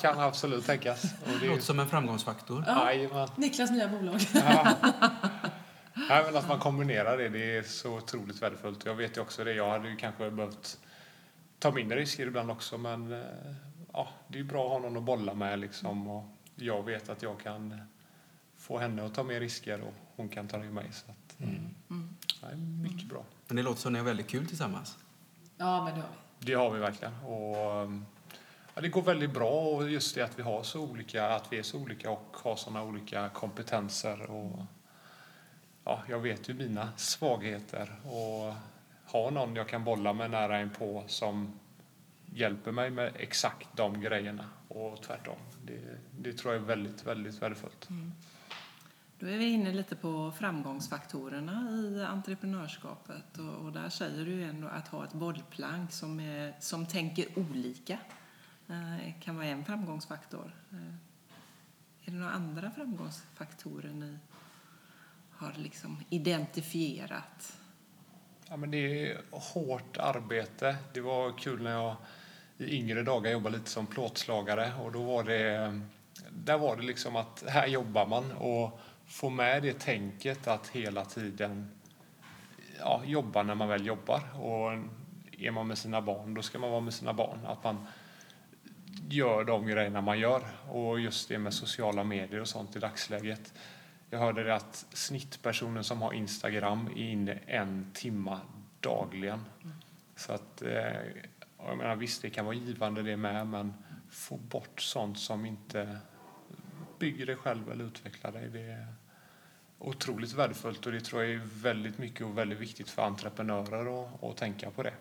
kan 0.00 0.20
absolut 0.20 0.66
tänkas. 0.66 1.04
Och 1.04 1.38
det 1.40 1.44
ju, 1.44 1.50
Låter 1.50 1.62
som 1.62 1.80
en 1.80 1.88
framgångsfaktor. 1.88 2.64
Ja. 2.66 2.92
Jajamän. 2.92 3.28
Niklas 3.36 3.70
nya 3.70 3.88
bolag. 3.88 4.20
Ja. 4.34 4.74
Nej, 5.94 6.24
men 6.24 6.36
att 6.36 6.48
man 6.48 6.58
kombinerar 6.58 7.18
det, 7.18 7.28
det 7.28 7.56
är 7.56 7.62
så 7.62 7.96
otroligt 7.96 8.42
värdefullt. 8.42 8.84
Jag 8.84 8.94
vet 8.94 9.16
ju 9.16 9.20
också 9.20 9.44
det, 9.44 9.52
jag 9.52 9.70
hade 9.70 9.88
ju 9.88 9.96
kanske 9.96 10.30
behövt 10.30 10.78
ta 11.58 11.70
mindre 11.70 11.98
risker 11.98 12.26
ibland 12.26 12.50
också, 12.50 12.78
men 12.78 13.12
eh, 13.12 13.26
ja, 13.92 14.08
det 14.28 14.38
är 14.38 14.44
bra 14.44 14.64
att 14.64 14.70
ha 14.70 14.78
någon 14.78 14.96
att 14.96 15.02
bolla 15.02 15.34
med 15.34 15.58
liksom. 15.58 16.08
Och 16.08 16.37
jag 16.58 16.82
vet 16.82 17.08
att 17.08 17.22
jag 17.22 17.40
kan 17.40 17.80
få 18.56 18.78
henne 18.78 19.06
att 19.06 19.14
ta 19.14 19.22
mer 19.22 19.40
risker 19.40 19.80
och 19.80 19.94
hon 20.16 20.28
kan 20.28 20.48
ta 20.48 20.56
det 20.56 20.64
med 20.64 20.74
mig. 20.74 20.88
Så 20.92 21.10
att, 21.10 21.40
Mm. 21.40 22.16
nej, 22.42 22.56
mycket 22.56 23.08
bra. 23.08 23.24
Men 23.46 23.56
det 23.56 23.62
låter 23.62 23.80
som 23.80 23.92
ni 23.92 23.98
har 23.98 24.06
väldigt 24.06 24.28
kul 24.28 24.46
tillsammans. 24.46 24.98
Ja, 25.56 25.84
men 25.84 25.94
det 25.94 26.00
har 26.00 26.08
vi. 26.40 26.46
Det 26.46 26.54
har 26.54 26.70
vi 26.70 26.78
verkligen. 26.78 27.14
Och, 27.24 27.82
um, 27.82 28.06
ja, 28.74 28.80
det 28.80 28.88
går 28.88 29.02
väldigt 29.02 29.32
bra 29.34 29.50
och 29.60 29.90
just 29.90 30.14
det 30.14 30.22
att 30.22 30.38
vi 30.38 30.42
har 30.42 30.62
så 30.62 30.80
olika, 30.80 31.28
att 31.34 31.52
vi 31.52 31.58
är 31.58 31.62
så 31.62 31.78
olika 31.78 32.10
och 32.10 32.36
har 32.42 32.56
såna 32.56 32.82
olika 32.82 33.28
kompetenser. 33.28 34.22
Och, 34.30 34.58
ja, 35.84 36.02
jag 36.08 36.18
vet 36.18 36.48
ju 36.48 36.54
mina 36.54 36.88
svagheter 36.96 38.00
och 38.04 38.54
ha 39.12 39.30
någon 39.30 39.56
jag 39.56 39.68
kan 39.68 39.84
bolla 39.84 40.12
med 40.12 40.30
nära 40.30 40.58
en 40.58 40.70
på 40.70 41.04
som 41.06 41.58
hjälper 42.34 42.72
mig 42.72 42.90
med 42.90 43.12
exakt 43.16 43.68
de 43.76 44.00
grejerna 44.00 44.44
och 44.68 45.02
tvärtom. 45.02 45.38
Det, 45.64 45.98
det 46.18 46.32
tror 46.32 46.54
jag 46.54 46.62
är 46.62 46.66
väldigt, 46.66 47.06
väldigt 47.06 47.42
värdefullt. 47.42 47.88
Då 49.18 49.26
är 49.26 49.38
vi 49.38 49.44
inne 49.44 49.72
lite 49.72 49.96
på 49.96 50.32
framgångsfaktorerna 50.38 51.70
i 51.70 52.04
entreprenörskapet 52.04 53.38
och, 53.38 53.64
och 53.64 53.72
där 53.72 53.88
säger 53.88 54.24
du 54.24 54.30
ju 54.30 54.44
ändå 54.44 54.68
att 54.68 54.88
ha 54.88 55.04
ett 55.04 55.12
bollplank 55.12 55.92
som, 55.92 56.20
är, 56.20 56.54
som 56.60 56.86
tänker 56.86 57.38
olika 57.38 57.98
eh, 58.68 59.20
kan 59.20 59.36
vara 59.36 59.46
en 59.46 59.64
framgångsfaktor. 59.64 60.54
Eh, 60.70 60.94
är 62.04 62.10
det 62.10 62.18
några 62.18 62.32
andra 62.32 62.70
framgångsfaktorer 62.70 63.92
ni 63.92 64.18
har 65.30 65.52
liksom 65.56 66.02
identifierat? 66.10 67.58
Ja, 68.48 68.56
men 68.56 68.70
det 68.70 69.10
är 69.12 69.20
hårt 69.30 69.96
arbete. 69.96 70.76
Det 70.92 71.00
var 71.00 71.38
kul 71.38 71.62
när 71.62 71.70
jag 71.70 71.96
i 72.58 72.76
yngre 72.76 73.02
dagar 73.02 73.32
jobbade 73.32 73.56
lite 73.56 73.70
som 73.70 73.86
plåtslagare 73.86 74.72
och 74.84 74.92
då 74.92 75.02
var 75.02 75.24
det, 75.24 75.80
där 76.30 76.58
var 76.58 76.76
det 76.76 76.82
liksom 76.82 77.16
att 77.16 77.44
här 77.48 77.66
jobbar 77.66 78.06
man 78.06 78.32
och 78.32 78.80
få 79.06 79.30
med 79.30 79.62
det 79.62 79.78
tänket 79.78 80.48
att 80.48 80.68
hela 80.68 81.04
tiden 81.04 81.70
ja, 82.78 83.02
jobba 83.04 83.42
när 83.42 83.54
man 83.54 83.68
väl 83.68 83.86
jobbar 83.86 84.22
och 84.40 84.72
är 85.38 85.50
man 85.50 85.66
med 85.66 85.78
sina 85.78 86.00
barn 86.00 86.34
då 86.34 86.42
ska 86.42 86.58
man 86.58 86.70
vara 86.70 86.80
med 86.80 86.94
sina 86.94 87.12
barn. 87.12 87.38
Att 87.46 87.64
man 87.64 87.86
gör 89.08 89.44
de 89.44 89.66
grejerna 89.66 90.00
man 90.00 90.18
gör 90.18 90.42
och 90.68 91.00
just 91.00 91.28
det 91.28 91.38
med 91.38 91.54
sociala 91.54 92.04
medier 92.04 92.40
och 92.40 92.48
sånt 92.48 92.76
i 92.76 92.78
dagsläget. 92.78 93.52
Jag 94.10 94.18
hörde 94.18 94.44
det 94.44 94.54
att 94.54 94.86
snittpersonen 94.92 95.84
som 95.84 96.02
har 96.02 96.12
Instagram 96.12 96.86
är 96.96 97.02
inne 97.02 97.38
en 97.46 97.90
timma 97.94 98.40
dagligen. 98.80 99.44
Så 100.16 100.32
att, 100.32 100.62
eh, 100.62 100.92
jag 101.66 101.76
menar, 101.78 101.96
visst, 101.96 102.22
det 102.22 102.30
kan 102.30 102.44
vara 102.44 102.54
givande 102.54 103.02
det 103.02 103.16
med, 103.16 103.46
men 103.46 103.74
få 104.10 104.36
bort 104.36 104.80
sånt 104.80 105.18
som 105.18 105.46
inte 105.46 105.98
bygger 106.98 107.26
dig 107.26 107.36
själv 107.36 107.70
eller 107.72 107.84
utvecklar 107.84 108.32
dig. 108.32 108.48
Det 108.48 108.60
är 108.60 108.86
otroligt 109.78 110.32
värdefullt 110.32 110.86
och 110.86 110.92
det 110.92 111.00
tror 111.00 111.22
jag 111.24 111.32
är 111.32 111.40
väldigt 111.62 111.98
mycket 111.98 112.26
och 112.26 112.38
väldigt 112.38 112.58
viktigt 112.58 112.90
för 112.90 113.02
entreprenörer 113.02 114.04
att, 114.04 114.24
att 114.24 114.36
tänka 114.36 114.70
på 114.70 114.82
det. 114.82 114.92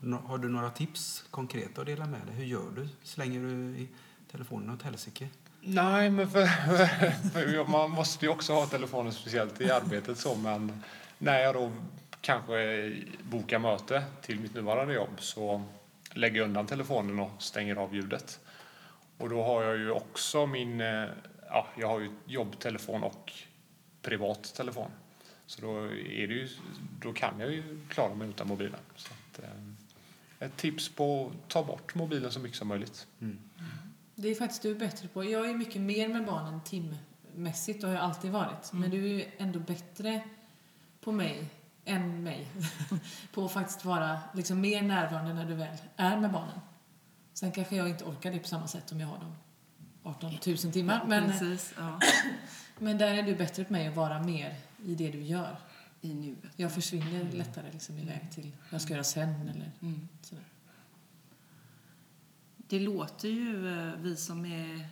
Nå- 0.00 0.16
Har 0.26 0.38
du 0.38 0.48
några 0.48 0.70
tips 0.70 1.24
konkreta 1.30 1.80
att 1.80 1.86
dela 1.86 2.06
med 2.06 2.20
dig? 2.26 2.34
Hur 2.34 2.44
gör 2.44 2.70
du? 2.76 2.88
Slänger 3.02 3.40
du 3.40 3.52
i 3.78 3.88
telefonen 4.30 4.70
åt 4.74 4.82
helsike? 4.82 5.28
Nej, 5.60 6.10
men 6.10 6.30
för, 6.30 6.46
för 7.30 7.70
man 7.70 7.90
måste 7.90 8.24
ju 8.26 8.30
också 8.32 8.52
ha 8.52 8.66
telefonen 8.66 9.12
speciellt 9.12 9.60
i 9.60 9.70
arbetet 9.70 10.18
så, 10.18 10.34
men 10.34 10.82
när 11.18 11.38
jag 11.40 11.54
då 11.54 11.72
kanske 12.20 12.92
boka 13.22 13.58
möte 13.58 14.04
till 14.22 14.40
mitt 14.40 14.54
nuvarande 14.54 14.94
jobb 14.94 15.10
så 15.18 15.62
lägger 16.16 16.40
undan 16.40 16.66
telefonen 16.66 17.18
och 17.18 17.42
stänger 17.42 17.76
av 17.76 17.94
ljudet. 17.94 18.40
Och 19.18 19.28
då 19.28 19.42
har 19.42 19.62
jag 19.62 19.78
ju 19.78 19.90
också 19.90 20.46
min, 20.46 20.80
eh, 20.80 21.08
ja, 21.48 21.66
jag 21.78 21.88
har 21.88 22.00
ju 22.00 22.10
jobbtelefon 22.26 23.02
och 23.02 23.32
privat 24.02 24.54
telefon. 24.54 24.90
Så 25.46 25.62
då, 25.62 25.84
är 25.86 26.28
det 26.28 26.34
ju, 26.34 26.48
då 27.00 27.12
kan 27.12 27.40
jag 27.40 27.52
ju 27.52 27.80
klara 27.88 28.14
mig 28.14 28.28
utan 28.28 28.48
mobilen. 28.48 28.80
Så 28.96 29.12
att, 29.12 29.44
eh, 29.44 30.46
ett 30.46 30.56
tips 30.56 30.88
på 30.88 31.26
att 31.26 31.50
ta 31.50 31.64
bort 31.64 31.94
mobilen 31.94 32.32
så 32.32 32.40
mycket 32.40 32.58
som 32.58 32.68
möjligt. 32.68 33.06
Mm. 33.20 33.38
Det 34.14 34.28
är 34.28 34.34
faktiskt 34.34 34.62
du 34.62 34.74
bättre 34.74 35.08
på. 35.08 35.24
Jag 35.24 35.50
är 35.50 35.54
mycket 35.54 35.80
mer 35.80 36.08
med 36.08 36.24
barnen 36.24 36.60
timmässigt 36.64 37.84
och 37.84 37.88
har 37.88 37.96
jag 37.96 38.04
alltid 38.04 38.30
varit. 38.30 38.72
Men 38.72 38.90
du 38.90 39.04
är 39.04 39.08
ju 39.08 39.24
ändå 39.38 39.58
bättre 39.58 40.20
på 41.00 41.12
mig 41.12 41.44
än 41.86 42.22
mig. 42.22 42.46
på 43.34 43.44
att 43.44 43.52
faktiskt 43.52 43.84
vara 43.84 44.18
liksom 44.34 44.60
mer 44.60 44.82
närvarande 44.82 45.34
när 45.34 45.46
du 45.46 45.54
väl 45.54 45.76
är 45.96 46.20
med 46.20 46.32
barnen. 46.32 46.60
Sen 47.32 47.52
kanske 47.52 47.76
jag 47.76 47.88
inte 47.88 48.04
orkar 48.04 48.30
det 48.32 48.38
på 48.38 48.48
samma 48.48 48.66
sätt 48.66 48.92
om 48.92 49.00
jag 49.00 49.08
har 49.08 49.18
dem 49.18 49.34
18 50.02 50.30
000 50.46 50.56
timmar. 50.56 51.04
Men, 51.08 51.24
Precis, 51.30 51.74
ja. 51.78 52.00
men 52.78 52.98
där 52.98 53.14
är 53.14 53.22
du 53.22 53.36
bättre 53.36 53.64
på 53.64 53.72
mig 53.72 53.86
att 53.88 53.96
vara 53.96 54.22
mer 54.22 54.54
i 54.84 54.94
det 54.94 55.10
du 55.10 55.20
gör. 55.22 55.56
I 56.00 56.14
nuet. 56.14 56.52
Jag 56.56 56.72
försvinner 56.74 57.32
lättare 57.32 57.72
liksom 57.72 57.98
iväg 57.98 58.28
till 58.34 58.44
vad 58.44 58.72
jag 58.74 58.80
ska 58.80 58.92
göra 58.92 59.04
sen 59.04 59.48
eller 59.48 59.72
Mm. 59.80 60.08
sådär. 60.22 60.44
Det 62.68 62.78
låter 62.80 63.28
ju, 63.28 63.78
eh, 63.78 63.92
vi 63.98 64.16
som 64.16 64.44
är, 64.46 64.88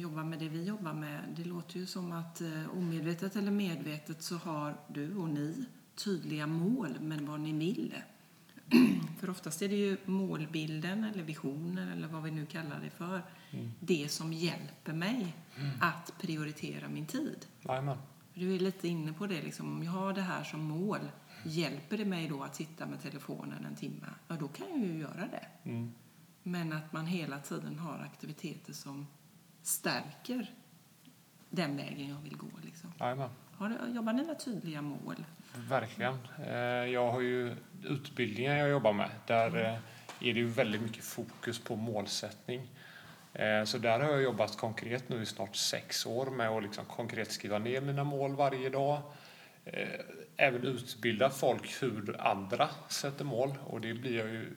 jobbar 0.00 0.24
med 0.24 0.38
det 0.38 0.48
vi 0.48 0.64
jobbar 0.64 0.92
med, 0.92 1.20
det 1.36 1.44
låter 1.44 1.76
ju 1.78 1.86
som 1.86 2.12
att 2.12 2.40
eh, 2.40 2.70
omedvetet 2.78 3.36
eller 3.36 3.50
medvetet 3.50 4.22
så 4.22 4.36
har 4.36 4.76
du 4.88 5.16
och 5.16 5.28
ni 5.28 5.64
tydliga 5.94 6.46
mål 6.46 7.00
med 7.00 7.20
vad 7.20 7.40
ni 7.40 7.52
vill. 7.52 7.94
För 9.18 9.30
oftast 9.30 9.62
är 9.62 9.68
det 9.68 9.76
ju 9.76 9.96
målbilden 10.04 11.04
eller 11.04 11.22
visionen 11.22 11.88
eller 11.88 12.08
vad 12.08 12.22
vi 12.22 12.30
nu 12.30 12.46
kallar 12.46 12.80
det 12.80 12.90
för, 12.90 13.22
det 13.80 14.08
som 14.08 14.32
hjälper 14.32 14.92
mig 14.92 15.36
att 15.80 16.14
prioritera 16.18 16.88
min 16.88 17.06
tid. 17.06 17.46
Jajamän. 17.60 17.98
Du 18.34 18.54
är 18.54 18.58
lite 18.58 18.88
inne 18.88 19.12
på 19.12 19.26
det, 19.26 19.42
liksom, 19.42 19.76
om 19.76 19.84
jag 19.84 19.92
har 19.92 20.12
det 20.12 20.20
här 20.20 20.44
som 20.44 20.60
mål, 20.60 20.98
hjälper 21.44 21.98
det 21.98 22.04
mig 22.04 22.28
då 22.28 22.42
att 22.42 22.56
sitta 22.56 22.86
med 22.86 23.02
telefonen 23.02 23.64
en 23.64 23.76
timme? 23.76 24.06
Ja, 24.28 24.36
då 24.40 24.48
kan 24.48 24.66
jag 24.70 24.78
ju 24.78 24.98
göra 24.98 25.28
det. 25.30 25.46
Mm. 25.70 25.92
Men 26.42 26.72
att 26.72 26.92
man 26.92 27.06
hela 27.06 27.38
tiden 27.38 27.78
har 27.78 27.98
aktiviteter 27.98 28.72
som 28.72 29.06
stärker 29.62 30.54
den 31.50 31.76
vägen 31.76 32.08
jag 32.08 32.20
vill 32.20 32.36
gå. 32.36 32.50
Liksom. 32.62 32.92
Jajamän. 33.00 33.30
Har 33.60 33.88
jobbar 33.94 34.12
ni 34.12 34.24
med 34.24 34.38
tydliga 34.44 34.82
mål? 34.82 35.24
Verkligen. 35.68 36.14
Eh, 36.46 36.54
Jag 36.92 37.12
har 37.12 37.20
ju 37.20 37.56
utbildningar 37.84 38.56
jag 38.56 38.68
jobbar 38.70 38.92
med. 38.92 39.10
Där 39.26 39.56
eh, 39.56 39.72
är 40.28 40.34
det 40.34 40.40
ju 40.40 40.46
väldigt 40.46 40.82
mycket 40.82 41.04
fokus 41.04 41.58
på 41.58 41.76
målsättning. 41.76 42.70
Eh, 43.32 43.64
Så 43.64 43.78
där 43.78 44.00
har 44.00 44.10
jag 44.10 44.22
jobbat 44.22 44.56
konkret 44.56 45.08
nu 45.08 45.22
i 45.22 45.26
snart 45.26 45.56
sex 45.56 46.06
år 46.06 46.26
med 46.30 46.48
att 46.48 46.62
liksom 46.62 46.84
konkret 46.84 47.32
skriva 47.32 47.58
ner 47.58 47.80
mina 47.80 48.04
mål 48.04 48.34
varje 48.36 48.70
dag. 48.70 49.02
Även 50.36 50.64
utbilda 50.64 51.30
folk 51.30 51.82
hur 51.82 52.20
andra 52.20 52.68
sätter 52.88 53.24
mål 53.24 53.54
och 53.66 53.80
det 53.80 53.94
blir 53.94 54.18
jag 54.18 54.28
ju, 54.28 54.56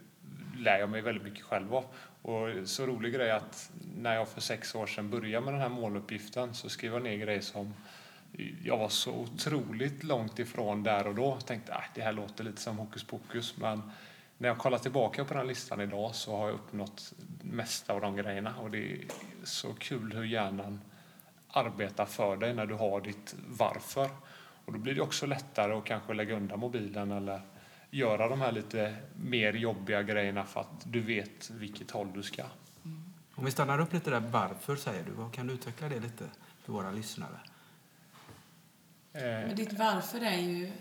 lär 0.57 0.79
jag 0.79 0.89
mig 0.89 1.01
väldigt 1.01 1.23
mycket 1.23 1.43
själv 1.45 1.75
av. 1.75 1.85
Och 2.21 2.47
så 2.67 2.85
rolig 2.85 3.13
grej 3.13 3.29
är 3.29 3.35
att 3.35 3.71
när 3.97 4.15
jag 4.15 4.27
för 4.27 4.41
sex 4.41 4.75
år 4.75 4.85
sedan 4.87 5.09
började 5.09 5.45
med 5.45 5.53
den 5.53 5.61
här 5.61 5.69
måluppgiften 5.69 6.53
så 6.53 6.69
skrev 6.69 6.93
jag 6.93 7.03
ner 7.03 7.17
grejer 7.17 7.41
som 7.41 7.73
jag 8.63 8.77
var 8.77 8.89
så 8.89 9.11
otroligt 9.11 10.03
långt 10.03 10.39
ifrån 10.39 10.83
där 10.83 11.07
och 11.07 11.15
då. 11.15 11.39
Tänkte 11.39 11.73
att 11.73 11.95
det 11.95 12.01
här 12.01 12.13
låter 12.13 12.43
lite 12.43 12.61
som 12.61 12.77
hokus 12.77 13.03
pokus. 13.03 13.57
Men 13.57 13.91
när 14.37 14.49
jag 14.49 14.57
kollar 14.57 14.77
tillbaka 14.77 15.25
på 15.25 15.33
den 15.33 15.47
listan 15.47 15.81
idag 15.81 16.15
så 16.15 16.37
har 16.37 16.47
jag 16.47 16.55
uppnått 16.55 17.13
mesta 17.41 17.93
av 17.93 18.01
de 18.01 18.15
grejerna. 18.15 18.55
Och 18.55 18.71
det 18.71 18.91
är 18.91 18.99
så 19.43 19.73
kul 19.73 20.13
hur 20.13 20.23
hjärnan 20.23 20.81
arbetar 21.47 22.05
för 22.05 22.37
dig 22.37 22.53
när 22.53 22.65
du 22.65 22.73
har 22.73 23.01
ditt 23.01 23.35
varför. 23.47 24.09
Och 24.65 24.73
då 24.73 24.79
blir 24.79 24.95
det 24.95 25.01
också 25.01 25.25
lättare 25.25 25.73
att 25.73 25.85
kanske 25.85 26.13
lägga 26.13 26.35
undan 26.35 26.59
mobilen 26.59 27.11
eller 27.11 27.41
göra 27.89 28.29
de 28.29 28.41
här 28.41 28.51
lite 28.51 28.95
mer 29.15 29.53
jobbiga 29.53 30.03
grejerna 30.03 30.45
för 30.45 30.61
att 30.61 30.83
du 30.83 31.01
vet 31.01 31.49
vilket 31.49 31.91
håll 31.91 32.13
du 32.13 32.23
ska. 32.23 32.43
Mm. 32.85 33.13
Om 33.35 33.45
vi 33.45 33.51
stannar 33.51 33.79
upp 33.79 33.93
lite 33.93 34.09
där, 34.09 34.19
varför 34.19 34.75
säger 34.75 35.03
du? 35.03 35.29
Kan 35.31 35.47
du 35.47 35.53
utveckla 35.53 35.89
det 35.89 35.99
lite 35.99 36.25
för 36.63 36.73
våra 36.73 36.91
lyssnare? 36.91 37.39
Eh, 39.13 39.21
Men 39.21 39.55
ditt 39.55 39.73
varför 39.73 40.21
är 40.21 40.37
ju... 40.37 40.71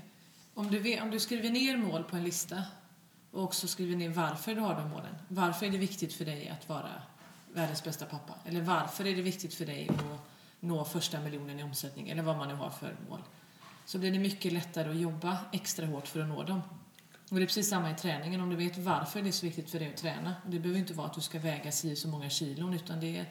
Om 0.55 0.71
du, 0.71 1.01
om 1.01 1.11
du 1.11 1.21
skriver 1.21 1.51
ner 1.51 1.77
mål 1.77 2.05
på 2.05 2.17
en 2.17 2.25
lista 2.25 2.63
och 3.31 3.43
också 3.43 3.69
skriver 3.69 3.97
ner 3.97 4.09
varför 4.09 4.55
du 4.55 4.61
har 4.61 4.75
de 4.75 4.91
målen. 4.91 5.15
Varför 5.29 5.67
är 5.67 5.71
det 5.71 5.79
viktigt 5.79 6.13
för 6.13 6.25
dig 6.25 6.49
att 6.49 6.69
vara 6.69 7.03
världens 7.53 7.85
bästa 7.85 8.07
pappa? 8.07 8.35
Eller 8.45 8.61
varför 8.61 9.07
är 9.07 9.17
det 9.17 9.23
viktigt 9.23 9.55
för 9.55 9.67
dig 9.67 9.89
att 9.89 10.29
nå 10.61 10.85
första 10.85 11.21
miljonen 11.21 11.61
i 11.61 11.63
omsättning? 11.63 12.09
Eller 12.09 12.23
vad 12.23 12.37
man 12.37 12.49
nu 12.49 12.55
har 12.55 12.71
för 12.71 12.97
mål. 13.09 13.21
Så 13.85 13.99
blir 13.99 14.13
det 14.13 14.19
mycket 14.19 14.53
lättare 14.53 14.91
att 14.91 14.97
jobba 14.97 15.39
extra 15.53 15.87
hårt 15.87 16.09
för 16.09 16.21
att 16.21 16.29
nå 16.29 16.43
dem. 16.43 16.63
Och 17.31 17.37
det 17.37 17.43
är 17.43 17.47
precis 17.47 17.69
samma 17.69 17.91
i 17.91 17.95
träningen. 17.95 18.41
Om 18.41 18.51
du 18.51 18.57
vet 18.57 18.79
varför 18.79 19.23
det 19.23 19.29
är 19.29 19.33
så 19.33 19.47
viktigt 19.47 19.71
för 19.71 19.79
dig 19.79 19.89
att 19.89 19.97
träna. 19.97 20.35
Och 20.45 20.51
det 20.51 20.59
behöver 20.59 20.81
inte 20.81 20.95
vara 20.95 21.07
att 21.07 21.15
du 21.15 21.21
ska 21.21 21.39
väga 21.39 21.73
si 21.73 21.97
så 21.97 22.09
många 22.09 22.31
kilon 22.31 22.75
utan 22.75 23.01
det 23.01 23.25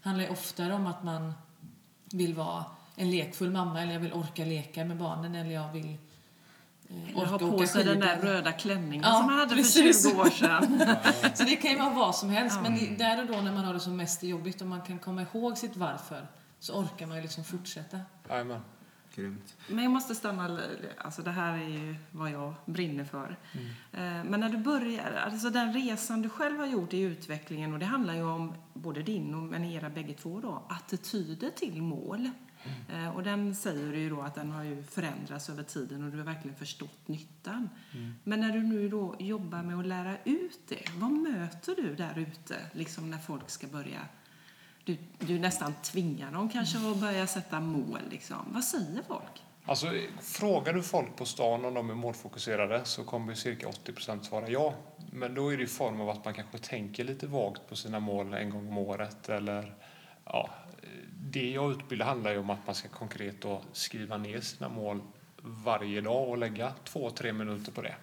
handlar 0.00 0.24
ju 0.24 0.30
oftare 0.30 0.74
om 0.74 0.86
att 0.86 1.04
man 1.04 1.32
vill 2.12 2.34
vara 2.34 2.64
en 2.96 3.10
lekfull 3.10 3.50
mamma 3.50 3.82
eller 3.82 3.92
jag 3.92 4.00
vill 4.00 4.12
orka 4.12 4.44
leka 4.44 4.84
med 4.84 4.96
barnen 4.96 5.34
eller 5.34 5.50
jag 5.50 5.72
vill 5.72 5.96
eh, 6.88 7.08
Eller 7.10 7.26
ha 7.26 7.36
orka 7.36 7.46
på 7.50 7.66
sig 7.66 7.84
den 7.84 8.00
där 8.00 8.16
röda 8.20 8.52
klänningen 8.52 9.04
Ja, 9.04 9.16
som 9.16 9.26
man 9.26 9.38
hade 9.38 9.54
precis. 9.54 10.02
för 10.04 10.10
20 10.10 10.20
år 10.20 10.30
sedan. 10.30 10.84
Så 11.34 11.44
det 11.44 11.56
kan 11.56 11.70
ju 11.70 11.78
vara 11.78 11.90
vad 11.94 12.16
som 12.16 12.30
helst. 12.30 12.58
Ja. 12.64 12.70
Men 12.70 12.96
där 12.98 13.20
och 13.20 13.26
då 13.26 13.40
när 13.40 13.52
man 13.52 13.64
har 13.64 13.74
det 13.74 13.80
som 13.80 13.96
mest 13.96 14.22
jobbigt 14.22 14.60
och 14.60 14.66
man 14.66 14.80
kan 14.82 14.98
komma 14.98 15.22
ihåg 15.22 15.58
sitt 15.58 15.76
varför 15.76 16.26
så 16.58 16.74
orkar 16.74 17.06
man 17.06 17.16
ju 17.16 17.22
liksom 17.22 17.44
fortsätta. 17.44 18.00
Jajamän. 18.28 18.60
Grymt. 19.14 19.56
Men 19.68 19.84
jag 19.84 19.92
måste 19.92 20.14
stanna, 20.14 20.60
alltså 20.98 21.22
det 21.22 21.30
här 21.30 21.52
är 21.58 21.68
ju 21.68 21.94
vad 22.10 22.30
jag 22.30 22.54
brinner 22.64 23.04
för. 23.04 23.36
Eh, 23.92 24.00
Men 24.24 24.40
när 24.40 24.48
du 24.48 24.56
börjar, 24.58 25.12
alltså 25.26 25.50
den 25.50 25.72
resan 25.72 26.22
du 26.22 26.28
själv 26.28 26.58
har 26.58 26.66
gjort 26.66 26.92
i 26.92 27.00
utvecklingen 27.00 27.72
och 27.72 27.78
det 27.78 27.86
handlar 27.86 28.14
ju 28.14 28.22
om 28.24 28.54
både 28.74 29.02
din 29.02 29.34
och 29.34 29.42
men 29.42 29.64
era 29.64 29.90
bägge 29.90 30.14
två 30.14 30.40
då, 30.40 30.62
attityder 30.68 31.50
till 31.50 31.82
mål. 31.82 32.30
Eh, 32.92 33.16
Och 33.16 33.22
den 33.22 33.54
säger 33.54 33.92
ju 33.94 34.10
då 34.10 34.20
att 34.20 34.34
den 34.34 34.50
har 34.50 34.64
ju 34.64 34.82
förändrats 34.82 35.50
över 35.50 35.62
tiden 35.62 36.04
och 36.04 36.10
du 36.10 36.18
har 36.18 36.24
verkligen 36.24 36.56
förstått 36.56 37.08
nyttan. 37.08 37.68
Men 38.24 38.40
när 38.40 38.52
du 38.52 38.62
nu 38.62 38.88
då 38.88 39.16
jobbar 39.18 39.62
med 39.62 39.78
att 39.78 39.86
lära 39.86 40.16
ut 40.24 40.60
det, 40.68 40.82
vad 40.96 41.12
möter 41.12 41.74
du 41.76 41.94
där 41.94 42.18
ute 42.18 42.56
liksom 42.72 43.10
när 43.10 43.18
folk 43.18 43.50
ska 43.50 43.66
börja 43.66 44.00
du, 44.84 44.96
du 45.18 45.38
nästan 45.38 45.74
tvingar 45.82 46.32
dem 46.32 46.48
kanske 46.48 46.90
att 46.90 46.96
börja 46.96 47.26
sätta 47.26 47.60
mål. 47.60 48.00
Liksom. 48.10 48.36
Vad 48.46 48.64
säger 48.64 49.02
folk? 49.08 49.42
Alltså, 49.64 49.86
frågar 50.20 50.72
du 50.72 50.82
folk 50.82 51.16
på 51.16 51.24
stan 51.24 51.64
om 51.64 51.74
de 51.74 51.90
är 51.90 51.94
målfokuserade 51.94 52.84
så 52.84 53.04
kommer 53.04 53.34
cirka 53.34 53.66
80% 53.66 54.22
svara 54.22 54.48
ja. 54.48 54.74
Men 55.12 55.34
då 55.34 55.52
är 55.52 55.56
det 55.56 55.62
i 55.62 55.66
form 55.66 56.00
av 56.00 56.10
att 56.10 56.24
man 56.24 56.34
kanske 56.34 56.58
tänker 56.58 57.04
lite 57.04 57.26
vagt 57.26 57.68
på 57.68 57.76
sina 57.76 58.00
mål 58.00 58.34
en 58.34 58.50
gång 58.50 58.68
om 58.68 58.78
året. 58.78 59.28
Eller, 59.28 59.74
ja, 60.24 60.50
det 61.30 61.50
jag 61.50 61.70
utbildar 61.70 62.06
handlar 62.06 62.30
ju 62.30 62.38
om 62.38 62.50
att 62.50 62.66
man 62.66 62.74
ska 62.74 62.88
konkret 62.88 63.40
då 63.40 63.62
skriva 63.72 64.16
ner 64.16 64.40
sina 64.40 64.68
mål 64.68 65.00
varje 65.42 66.00
dag 66.00 66.28
och 66.28 66.38
lägga 66.38 66.72
två, 66.84 67.10
tre 67.10 67.32
minuter 67.32 67.72
på 67.72 67.82
det. 67.82 67.94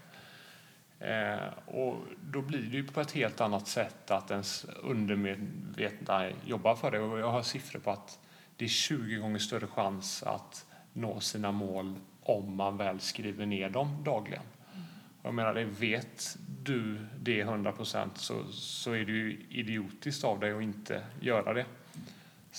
Eh, 0.99 1.75
och 1.75 1.97
då 2.31 2.41
blir 2.41 2.61
det 2.61 2.77
ju 2.77 2.88
på 2.88 3.01
ett 3.01 3.11
helt 3.11 3.41
annat 3.41 3.67
sätt 3.67 4.11
att 4.11 4.31
ens 4.31 4.65
undermedvetna 4.83 6.29
jobbar 6.45 6.75
för 6.75 6.91
det. 6.91 6.99
Och 6.99 7.19
jag 7.19 7.31
har 7.31 7.41
siffror 7.41 7.79
på 7.79 7.91
att 7.91 8.19
det 8.55 8.65
är 8.65 8.69
20 8.69 9.15
gånger 9.15 9.39
större 9.39 9.67
chans 9.67 10.23
att 10.23 10.65
nå 10.93 11.19
sina 11.19 11.51
mål 11.51 11.95
om 12.23 12.55
man 12.55 12.77
väl 12.77 12.99
skriver 12.99 13.45
ner 13.45 13.69
dem 13.69 14.03
dagligen. 14.03 14.43
Jag 15.23 15.33
menar, 15.33 15.53
det 15.53 15.65
vet 15.65 16.38
du 16.63 17.05
det 17.19 17.39
100 17.41 17.71
procent 17.71 18.17
så, 18.17 18.43
så 18.51 18.91
är 18.91 19.05
det 19.05 19.11
ju 19.11 19.45
idiotiskt 19.49 20.23
av 20.23 20.39
dig 20.39 20.51
att 20.51 20.61
inte 20.61 21.03
göra 21.21 21.53
det. 21.53 21.65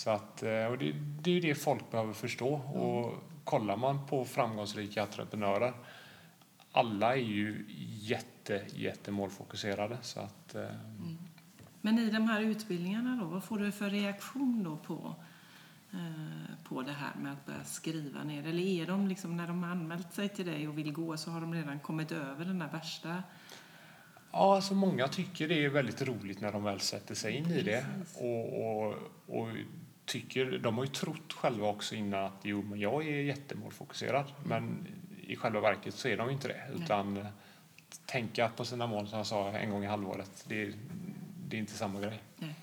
Så 0.00 0.10
att, 0.10 0.42
eh, 0.42 0.64
och 0.64 0.78
det, 0.78 0.92
det 1.20 1.30
är 1.30 1.40
det 1.40 1.54
folk 1.54 1.90
behöver 1.90 2.12
förstå. 2.12 2.54
Och 2.54 3.14
kollar 3.44 3.76
man 3.76 4.06
på 4.06 4.24
framgångsrika 4.24 5.02
entreprenörer, 5.02 5.72
alla 6.72 7.16
är 7.16 7.20
ju 7.20 7.64
jätte, 8.00 8.62
jättemålfokuserade. 8.74 9.98
Så 10.02 10.20
att, 10.20 10.54
eh, 10.54 10.64
Men 11.80 11.98
i 11.98 12.10
de 12.10 12.28
här 12.28 12.40
utbildningarna 12.40 13.16
då, 13.22 13.24
vad 13.24 13.44
får 13.44 13.58
du 13.58 13.72
för 13.72 13.90
reaktion 13.90 14.64
då 14.64 14.76
på, 14.76 15.14
eh, 15.92 16.64
på 16.64 16.82
det 16.82 16.92
här 16.92 17.14
med 17.22 17.32
att 17.32 17.46
börja 17.46 17.64
skriva 17.64 18.22
ner? 18.24 18.46
Eller 18.46 18.62
är 18.62 18.86
de 18.86 19.08
liksom, 19.08 19.36
när 19.36 19.46
de 19.46 19.62
har 19.62 19.70
anmält 19.70 20.12
sig 20.12 20.28
till 20.28 20.46
dig 20.46 20.68
och 20.68 20.78
vill 20.78 20.92
gå 20.92 21.16
så 21.16 21.30
har 21.30 21.40
de 21.40 21.54
redan 21.54 21.80
kommit 21.80 22.12
över 22.12 22.44
den 22.44 22.58
där 22.58 22.68
värsta? 22.68 23.22
Ja, 24.32 24.54
alltså 24.54 24.74
många 24.74 25.08
tycker 25.08 25.48
det 25.48 25.64
är 25.64 25.68
väldigt 25.68 26.02
roligt 26.02 26.40
när 26.40 26.52
de 26.52 26.64
väl 26.64 26.80
sätter 26.80 27.14
sig 27.14 27.36
in 27.36 27.46
i 27.46 27.62
det. 27.62 27.86
Och, 28.14 28.62
och, 28.62 28.94
och 29.26 29.48
tycker, 30.10 30.58
de 30.58 30.78
har 30.78 30.84
ju 30.84 30.90
trott 30.90 31.32
själva 31.32 31.68
också 31.68 31.94
innan 31.94 32.24
att 32.24 32.40
jo, 32.42 32.62
men 32.62 32.80
jag 32.80 33.06
är 33.06 33.22
jättemålfokuserad. 33.22 34.32
Men 34.44 34.86
i 35.26 35.36
själva 35.36 35.60
verket 35.60 35.94
så 35.94 36.08
är 36.08 36.16
de 36.16 36.30
inte 36.30 36.48
det. 36.48 36.70
Utan 36.74 37.16
eh, 37.16 37.26
tänka 38.06 38.48
på 38.48 38.64
sina 38.64 38.86
mål, 38.86 39.08
som 39.08 39.18
jag 39.18 39.26
sa, 39.26 39.50
en 39.50 39.70
gång 39.70 39.84
i 39.84 39.86
halvåret, 39.86 40.44
det 40.48 40.62
är, 40.62 40.72
det 41.48 41.56
är 41.56 41.60
inte 41.60 41.72
samma 41.72 42.00
grej. 42.00 42.22
Nej. 42.36 42.54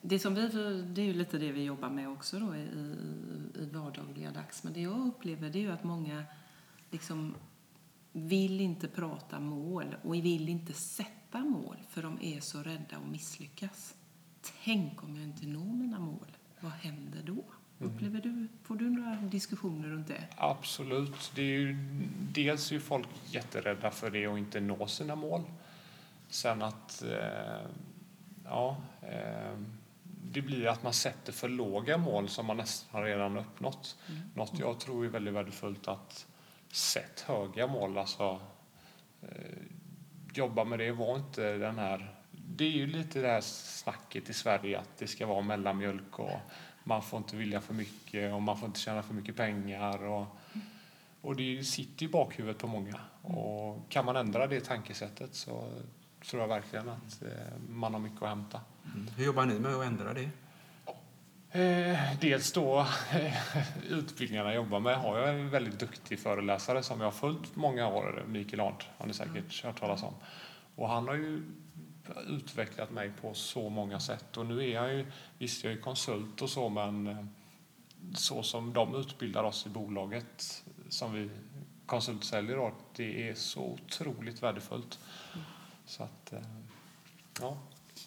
Det, 0.00 0.18
som 0.18 0.34
vi, 0.34 0.48
det 0.82 1.02
är 1.02 1.06
ju 1.06 1.12
lite 1.12 1.38
det 1.38 1.52
vi 1.52 1.64
jobbar 1.64 1.90
med 1.90 2.08
också 2.08 2.38
då 2.38 2.56
i, 2.56 2.60
i, 2.60 2.96
i 3.62 3.68
vardagliga 3.72 4.30
dags. 4.30 4.64
Men 4.64 4.72
det 4.72 4.80
jag 4.80 5.06
upplever 5.06 5.50
det 5.50 5.58
är 5.58 5.62
ju 5.62 5.72
att 5.72 5.84
många 5.84 6.24
liksom 6.90 7.34
vill 8.12 8.60
inte 8.60 8.88
prata 8.88 9.40
mål 9.40 9.96
och 10.02 10.14
vill 10.14 10.48
inte 10.48 10.72
sätta 10.72 11.38
mål 11.38 11.76
för 11.88 12.02
de 12.02 12.18
är 12.22 12.40
så 12.40 12.62
rädda 12.62 12.96
att 12.96 13.10
misslyckas. 13.10 13.94
Tänk 14.64 15.02
om 15.02 15.16
jag 15.16 15.24
inte 15.24 15.46
når 15.46 15.74
mina 15.74 15.98
mål, 15.98 16.36
vad 16.60 16.72
händer 16.72 17.22
då? 17.22 17.44
Upplever 17.78 18.20
du, 18.20 18.48
får 18.62 18.76
du 18.76 18.90
några 18.90 19.16
diskussioner 19.16 19.88
runt 19.88 20.08
det? 20.08 20.24
Absolut. 20.36 21.32
Det 21.34 21.42
är 21.42 21.46
ju, 21.46 21.76
dels 22.32 22.72
är 22.72 22.78
folk 22.78 23.08
jätterädda 23.26 23.90
för 23.90 24.10
det 24.10 24.28
och 24.28 24.38
inte 24.38 24.60
nå 24.60 24.86
sina 24.86 25.14
mål. 25.14 25.42
Sen 26.28 26.62
att 26.62 27.02
eh, 27.02 27.66
ja, 28.44 28.76
eh, 29.02 29.58
det 30.04 30.42
blir 30.42 30.66
att 30.66 30.82
man 30.82 30.92
sätter 30.92 31.32
för 31.32 31.48
låga 31.48 31.98
mål 31.98 32.28
som 32.28 32.46
man 32.46 32.56
nästan 32.56 33.02
redan 33.02 33.36
uppnått. 33.36 33.98
Mm. 34.08 34.22
Något 34.34 34.58
jag 34.58 34.80
tror 34.80 35.04
är 35.04 35.08
väldigt 35.08 35.34
värdefullt 35.34 35.88
att 35.88 36.26
sätta 36.72 37.32
höga 37.32 37.66
mål. 37.66 37.98
Alltså, 37.98 38.40
eh, 39.22 39.58
jobba 40.34 40.64
med 40.64 40.78
det. 40.78 40.92
Var 40.92 41.16
inte 41.16 41.58
den 41.58 41.78
här... 41.78 42.14
Det 42.62 42.66
är 42.66 42.70
ju 42.70 42.86
lite 42.86 43.20
det 43.20 43.28
här 43.28 43.40
snacket 43.40 44.30
i 44.30 44.32
Sverige 44.32 44.78
att 44.78 44.98
det 44.98 45.06
ska 45.06 45.26
vara 45.26 45.42
mellanmjölk 45.42 46.18
och 46.18 46.40
man 46.84 47.02
får 47.02 47.18
inte 47.18 47.36
vilja 47.36 47.60
för 47.60 47.74
mycket 47.74 48.32
och 48.32 48.42
man 48.42 48.58
får 48.58 48.66
inte 48.66 48.80
tjäna 48.80 49.02
för 49.02 49.14
mycket 49.14 49.36
pengar. 49.36 50.04
Och, 50.04 50.26
och 51.20 51.36
det 51.36 51.64
sitter 51.64 52.06
i 52.06 52.08
bakhuvudet 52.08 52.58
på 52.58 52.66
många. 52.66 53.00
Och 53.22 53.88
kan 53.88 54.04
man 54.04 54.16
ändra 54.16 54.46
det 54.46 54.60
tankesättet 54.60 55.34
så 55.34 55.72
tror 56.24 56.42
jag 56.42 56.48
verkligen 56.48 56.88
att 56.88 57.22
eh, 57.22 57.58
man 57.68 57.92
har 57.92 58.00
mycket 58.00 58.22
att 58.22 58.28
hämta. 58.28 58.60
Mm. 58.94 59.08
Hur 59.16 59.24
jobbar 59.24 59.44
ni 59.44 59.58
med 59.58 59.74
att 59.74 59.86
ändra 59.86 60.14
det? 60.14 60.30
Eh, 61.60 61.98
dels 62.20 62.52
då 62.52 62.86
utbildningarna 63.88 64.48
jag 64.48 64.56
jobbar 64.56 64.80
med 64.80 64.96
har 64.96 65.18
jag 65.18 65.28
en 65.28 65.50
väldigt 65.50 65.78
duktig 65.78 66.18
föreläsare 66.18 66.82
som 66.82 67.00
jag 67.00 67.06
har 67.06 67.12
följt 67.12 67.56
många 67.56 67.88
år, 67.88 68.24
Mikael 68.28 68.60
Arndt, 68.60 68.86
har 68.98 69.06
ni 69.06 69.14
säkert 69.14 69.64
hört 69.64 69.80
talas 69.80 70.02
om. 70.02 70.14
Och 70.76 70.88
han 70.88 71.08
har 71.08 71.14
ju 71.14 71.42
utvecklat 72.28 72.90
mig 72.90 73.12
på 73.20 73.34
så 73.34 73.68
många 73.68 74.00
sätt 74.00 74.36
och 74.36 74.46
nu 74.46 74.58
är 74.58 74.74
jag 74.74 74.94
ju, 74.94 75.06
visst 75.38 75.64
jag 75.64 75.72
är 75.72 75.80
konsult 75.80 76.42
och 76.42 76.50
så 76.50 76.68
men 76.68 77.06
eh, 77.06 77.24
så 78.14 78.42
som 78.42 78.72
de 78.72 78.94
utbildar 78.94 79.44
oss 79.44 79.66
i 79.66 79.68
bolaget 79.68 80.64
som 80.88 81.12
vi 81.12 81.30
konsultsäljer 81.86 82.56
då, 82.56 82.72
det 82.96 83.28
är 83.28 83.34
så 83.34 83.64
otroligt 83.64 84.42
värdefullt. 84.42 84.98
Så 85.86 86.02
att, 86.02 86.32
eh, 86.32 86.38
ja. 87.40 87.56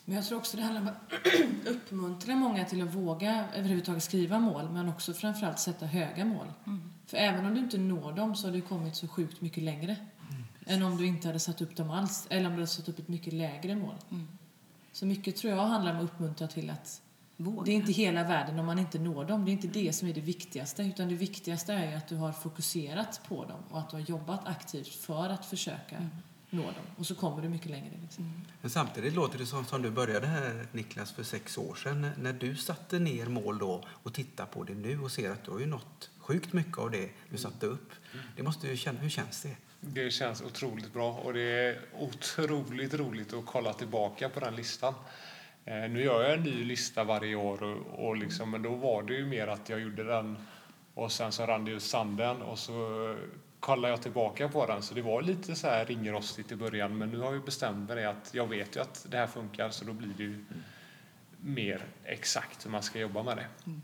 Men 0.05 0.15
jag 0.15 0.25
tror 0.25 0.37
också 0.37 0.57
det 0.57 0.63
handlar 0.63 0.81
om 0.81 0.87
att 0.87 1.67
uppmuntra 1.75 2.35
många 2.35 2.65
till 2.65 2.81
att 2.81 2.93
våga 2.93 3.47
överhuvudtaget 3.55 4.03
skriva 4.03 4.39
mål 4.39 4.69
men 4.69 4.89
också 4.89 5.13
framförallt 5.13 5.59
sätta 5.59 5.85
höga 5.85 6.25
mål. 6.25 6.47
Mm. 6.65 6.93
För 7.05 7.17
även 7.17 7.45
om 7.45 7.53
du 7.53 7.59
inte 7.59 7.77
når 7.77 8.11
dem 8.11 8.35
så 8.35 8.47
har 8.47 8.53
du 8.53 8.61
kommit 8.61 8.95
så 8.95 9.07
sjukt 9.07 9.41
mycket 9.41 9.63
längre. 9.63 9.95
Än 10.65 10.83
om 10.83 10.97
du 10.97 11.05
inte 11.05 11.27
hade 11.27 11.39
satt 11.39 11.61
upp 11.61 11.75
dem 11.75 11.91
alls 11.91 12.27
eller 12.29 12.45
om 12.45 12.51
du 12.51 12.57
hade 12.57 12.67
satt 12.67 12.89
upp 12.89 12.99
ett 12.99 13.07
mycket 13.07 13.33
lägre 13.33 13.75
mål. 13.75 13.95
Mm. 14.11 14.27
Så 14.91 15.05
mycket 15.05 15.35
tror 15.35 15.53
jag 15.53 15.65
handlar 15.65 15.91
om 15.91 15.97
att 15.97 16.03
uppmuntra 16.03 16.47
till 16.47 16.69
att 16.69 17.01
Våga. 17.37 17.65
det 17.65 17.71
är 17.71 17.75
inte 17.75 17.91
hela 17.91 18.23
världen 18.23 18.59
om 18.59 18.65
man 18.65 18.79
inte 18.79 18.99
når 18.99 19.25
dem. 19.25 19.45
Det 19.45 19.51
är 19.51 19.53
inte 19.53 19.67
det 19.67 19.93
som 19.93 20.07
är 20.07 20.13
det 20.13 20.21
viktigaste 20.21 20.83
utan 20.83 21.09
det 21.09 21.15
viktigaste 21.15 21.73
är 21.73 21.97
att 21.97 22.07
du 22.07 22.15
har 22.15 22.31
fokuserat 22.31 23.21
på 23.27 23.45
dem 23.45 23.59
och 23.69 23.79
att 23.79 23.89
du 23.89 23.95
har 23.95 24.03
jobbat 24.03 24.47
aktivt 24.47 24.87
för 24.87 25.29
att 25.29 25.45
försöka 25.45 25.97
mm 25.97 26.09
nå 26.55 26.63
dem. 26.63 26.85
Och 26.97 27.05
så 27.05 27.15
kommer 27.15 27.41
du 27.41 27.49
mycket 27.49 27.71
längre. 27.71 27.91
Liksom. 28.01 28.23
Mm. 28.23 28.41
Men 28.61 28.69
samtidigt 28.69 29.13
låter 29.13 29.37
det 29.37 29.45
som, 29.45 29.65
som 29.65 29.81
du 29.81 29.91
började 29.91 30.27
här 30.27 30.67
Niklas 30.71 31.11
för 31.11 31.23
sex 31.23 31.57
år 31.57 31.75
sedan. 31.75 32.11
När 32.17 32.33
du 32.33 32.55
satte 32.55 32.99
ner 32.99 33.25
mål 33.25 33.57
då 33.57 33.83
och 33.87 34.13
tittar 34.13 34.45
på 34.45 34.63
det 34.63 34.75
nu 34.75 34.99
och 34.99 35.11
ser 35.11 35.31
att 35.31 35.43
du 35.43 35.51
har 35.51 35.59
ju 35.59 35.65
nått 35.65 36.09
sjukt 36.17 36.53
mycket 36.53 36.77
av 36.77 36.91
det 36.91 37.09
du 37.29 37.37
satte 37.37 37.65
upp. 37.65 37.91
Det 38.35 38.43
måste 38.43 38.67
ju 38.67 38.77
känna, 38.77 38.99
hur 38.99 39.09
känns 39.09 39.41
det? 39.41 39.55
Det 39.87 40.11
känns 40.11 40.41
otroligt 40.41 40.93
bra 40.93 41.11
och 41.11 41.33
det 41.33 41.41
är 41.41 41.79
otroligt 41.99 42.93
roligt 42.93 43.33
att 43.33 43.45
kolla 43.45 43.73
tillbaka 43.73 44.29
på 44.29 44.39
den 44.39 44.55
listan. 44.55 44.93
Eh, 45.65 45.89
nu 45.89 46.03
gör 46.03 46.23
jag 46.23 46.33
en 46.33 46.43
ny 46.43 46.63
lista 46.63 47.03
varje 47.03 47.35
år 47.35 47.63
och, 47.63 48.07
och 48.07 48.17
liksom, 48.17 48.51
men 48.51 48.61
då 48.61 48.75
var 48.75 49.03
det 49.03 49.13
ju 49.13 49.25
mer 49.25 49.47
att 49.47 49.69
jag 49.69 49.79
gjorde 49.79 50.03
den 50.03 50.37
och 50.93 51.11
sen 51.11 51.31
så 51.31 51.45
rann 51.45 51.65
det 51.65 51.71
ut 51.71 51.83
sanden 51.83 52.41
och 52.41 52.59
så 52.59 53.15
kollar 53.59 53.89
jag 53.89 54.01
tillbaka 54.01 54.49
på 54.49 54.65
den 54.65 54.81
så 54.81 54.93
det 54.93 55.01
var 55.01 55.21
lite 55.21 55.55
så 55.55 55.67
här 55.67 55.85
ringrostigt 55.85 56.51
i 56.51 56.55
början 56.55 56.97
men 56.97 57.09
nu 57.09 57.19
har 57.19 57.33
jag 57.33 57.45
bestämt 57.45 57.89
mig 57.89 58.05
att 58.05 58.29
jag 58.33 58.47
vet 58.47 58.75
ju 58.75 58.81
att 58.81 59.05
det 59.09 59.17
här 59.17 59.27
funkar 59.27 59.69
så 59.69 59.85
då 59.85 59.93
blir 59.93 60.13
det 60.17 60.23
ju 60.23 60.33
mm. 60.33 60.63
mer 61.39 61.85
exakt 62.03 62.65
hur 62.65 62.71
man 62.71 62.83
ska 62.83 62.99
jobba 62.99 63.23
med 63.23 63.37
det. 63.37 63.47
Mm. 63.65 63.81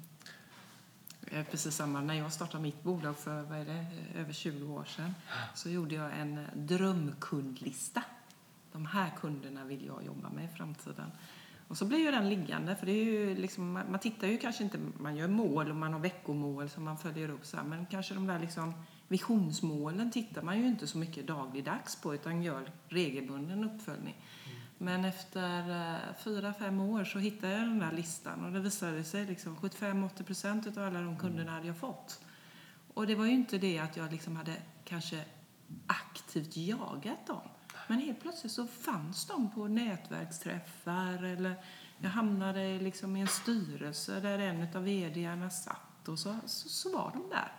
Eh, 1.33 1.45
precis 1.45 1.75
samma 1.75 2.01
när 2.01 2.13
jag 2.13 2.33
startade 2.33 2.63
mitt 2.63 2.83
bolag 2.83 3.17
för 3.17 3.41
vad 3.41 3.57
är 3.59 3.65
det, 3.65 3.85
eh, 4.13 4.21
över 4.21 4.33
20 4.33 4.73
år 4.73 4.85
sedan 4.85 5.15
så 5.55 5.69
gjorde 5.69 5.95
jag 5.95 6.19
en 6.19 6.37
eh, 6.37 6.43
drömkundlista. 6.53 8.03
De 8.71 8.85
här 8.85 9.09
kunderna 9.19 9.65
vill 9.65 9.85
jag 9.85 10.03
jobba 10.05 10.29
med 10.29 10.45
i 10.45 10.47
framtiden. 10.47 11.11
Och 11.67 11.77
så 11.77 11.85
blir 11.85 11.99
ju 11.99 12.11
den 12.11 12.29
liggande, 12.29 12.75
för 12.75 12.85
det 12.85 12.91
är 12.91 13.03
ju 13.03 13.35
liksom, 13.35 13.73
man 13.73 13.99
tittar 13.99 14.27
ju 14.27 14.37
kanske 14.37 14.63
inte, 14.63 14.79
man 14.97 15.15
gör 15.15 15.27
mål 15.27 15.69
och 15.69 15.75
man 15.75 15.93
har 15.93 15.99
veckomål 15.99 16.69
som 16.69 16.83
man 16.83 16.97
följer 16.97 17.29
upp 17.29 17.45
så 17.45 17.57
här, 17.57 17.63
men 17.63 17.85
kanske 17.85 18.13
de 18.13 18.27
där 18.27 18.39
liksom 18.39 18.73
Visionsmålen 19.11 20.11
tittar 20.11 20.41
man 20.41 20.59
ju 20.59 20.67
inte 20.67 20.87
så 20.87 20.97
mycket 20.97 21.27
dagligdags 21.27 22.01
på 22.01 22.15
utan 22.15 22.43
gör 22.43 22.71
regelbunden 22.87 23.63
uppföljning. 23.63 24.15
Mm. 24.45 24.60
Men 24.81 25.05
efter 25.05 25.69
eh, 25.69 26.15
fyra, 26.23 26.53
fem 26.53 26.81
år 26.81 27.03
så 27.03 27.19
hittade 27.19 27.53
jag 27.53 27.61
den 27.61 27.79
där 27.79 27.91
listan 27.91 28.45
och 28.45 28.51
det 28.51 28.59
visade 28.59 29.03
sig 29.03 29.25
liksom 29.25 29.55
75-80 29.57 30.23
procent 30.23 30.77
av 30.77 30.83
alla 30.83 31.01
de 31.01 31.17
kunderna 31.17 31.51
hade 31.51 31.67
jag 31.67 31.77
fått. 31.77 32.21
Och 32.93 33.07
det 33.07 33.15
var 33.15 33.25
ju 33.25 33.31
inte 33.31 33.57
det 33.57 33.79
att 33.79 33.97
jag 33.97 34.11
liksom 34.11 34.35
hade 34.35 34.55
kanske 34.85 35.25
aktivt 35.87 36.57
jagat 36.57 37.27
dem. 37.27 37.41
Men 37.87 37.99
helt 37.99 38.21
plötsligt 38.21 38.51
så 38.51 38.67
fanns 38.67 39.27
de 39.27 39.51
på 39.51 39.67
nätverksträffar 39.67 41.23
eller 41.23 41.55
jag 41.97 42.09
hamnade 42.09 42.79
liksom 42.79 43.15
i 43.15 43.21
en 43.21 43.27
styrelse 43.27 44.19
där 44.19 44.39
en 44.39 44.75
av 44.75 44.83
vdarna 44.83 45.49
satt 45.49 46.07
och 46.07 46.19
så, 46.19 46.35
så, 46.45 46.69
så 46.69 46.97
var 46.97 47.11
de 47.11 47.29
där. 47.29 47.51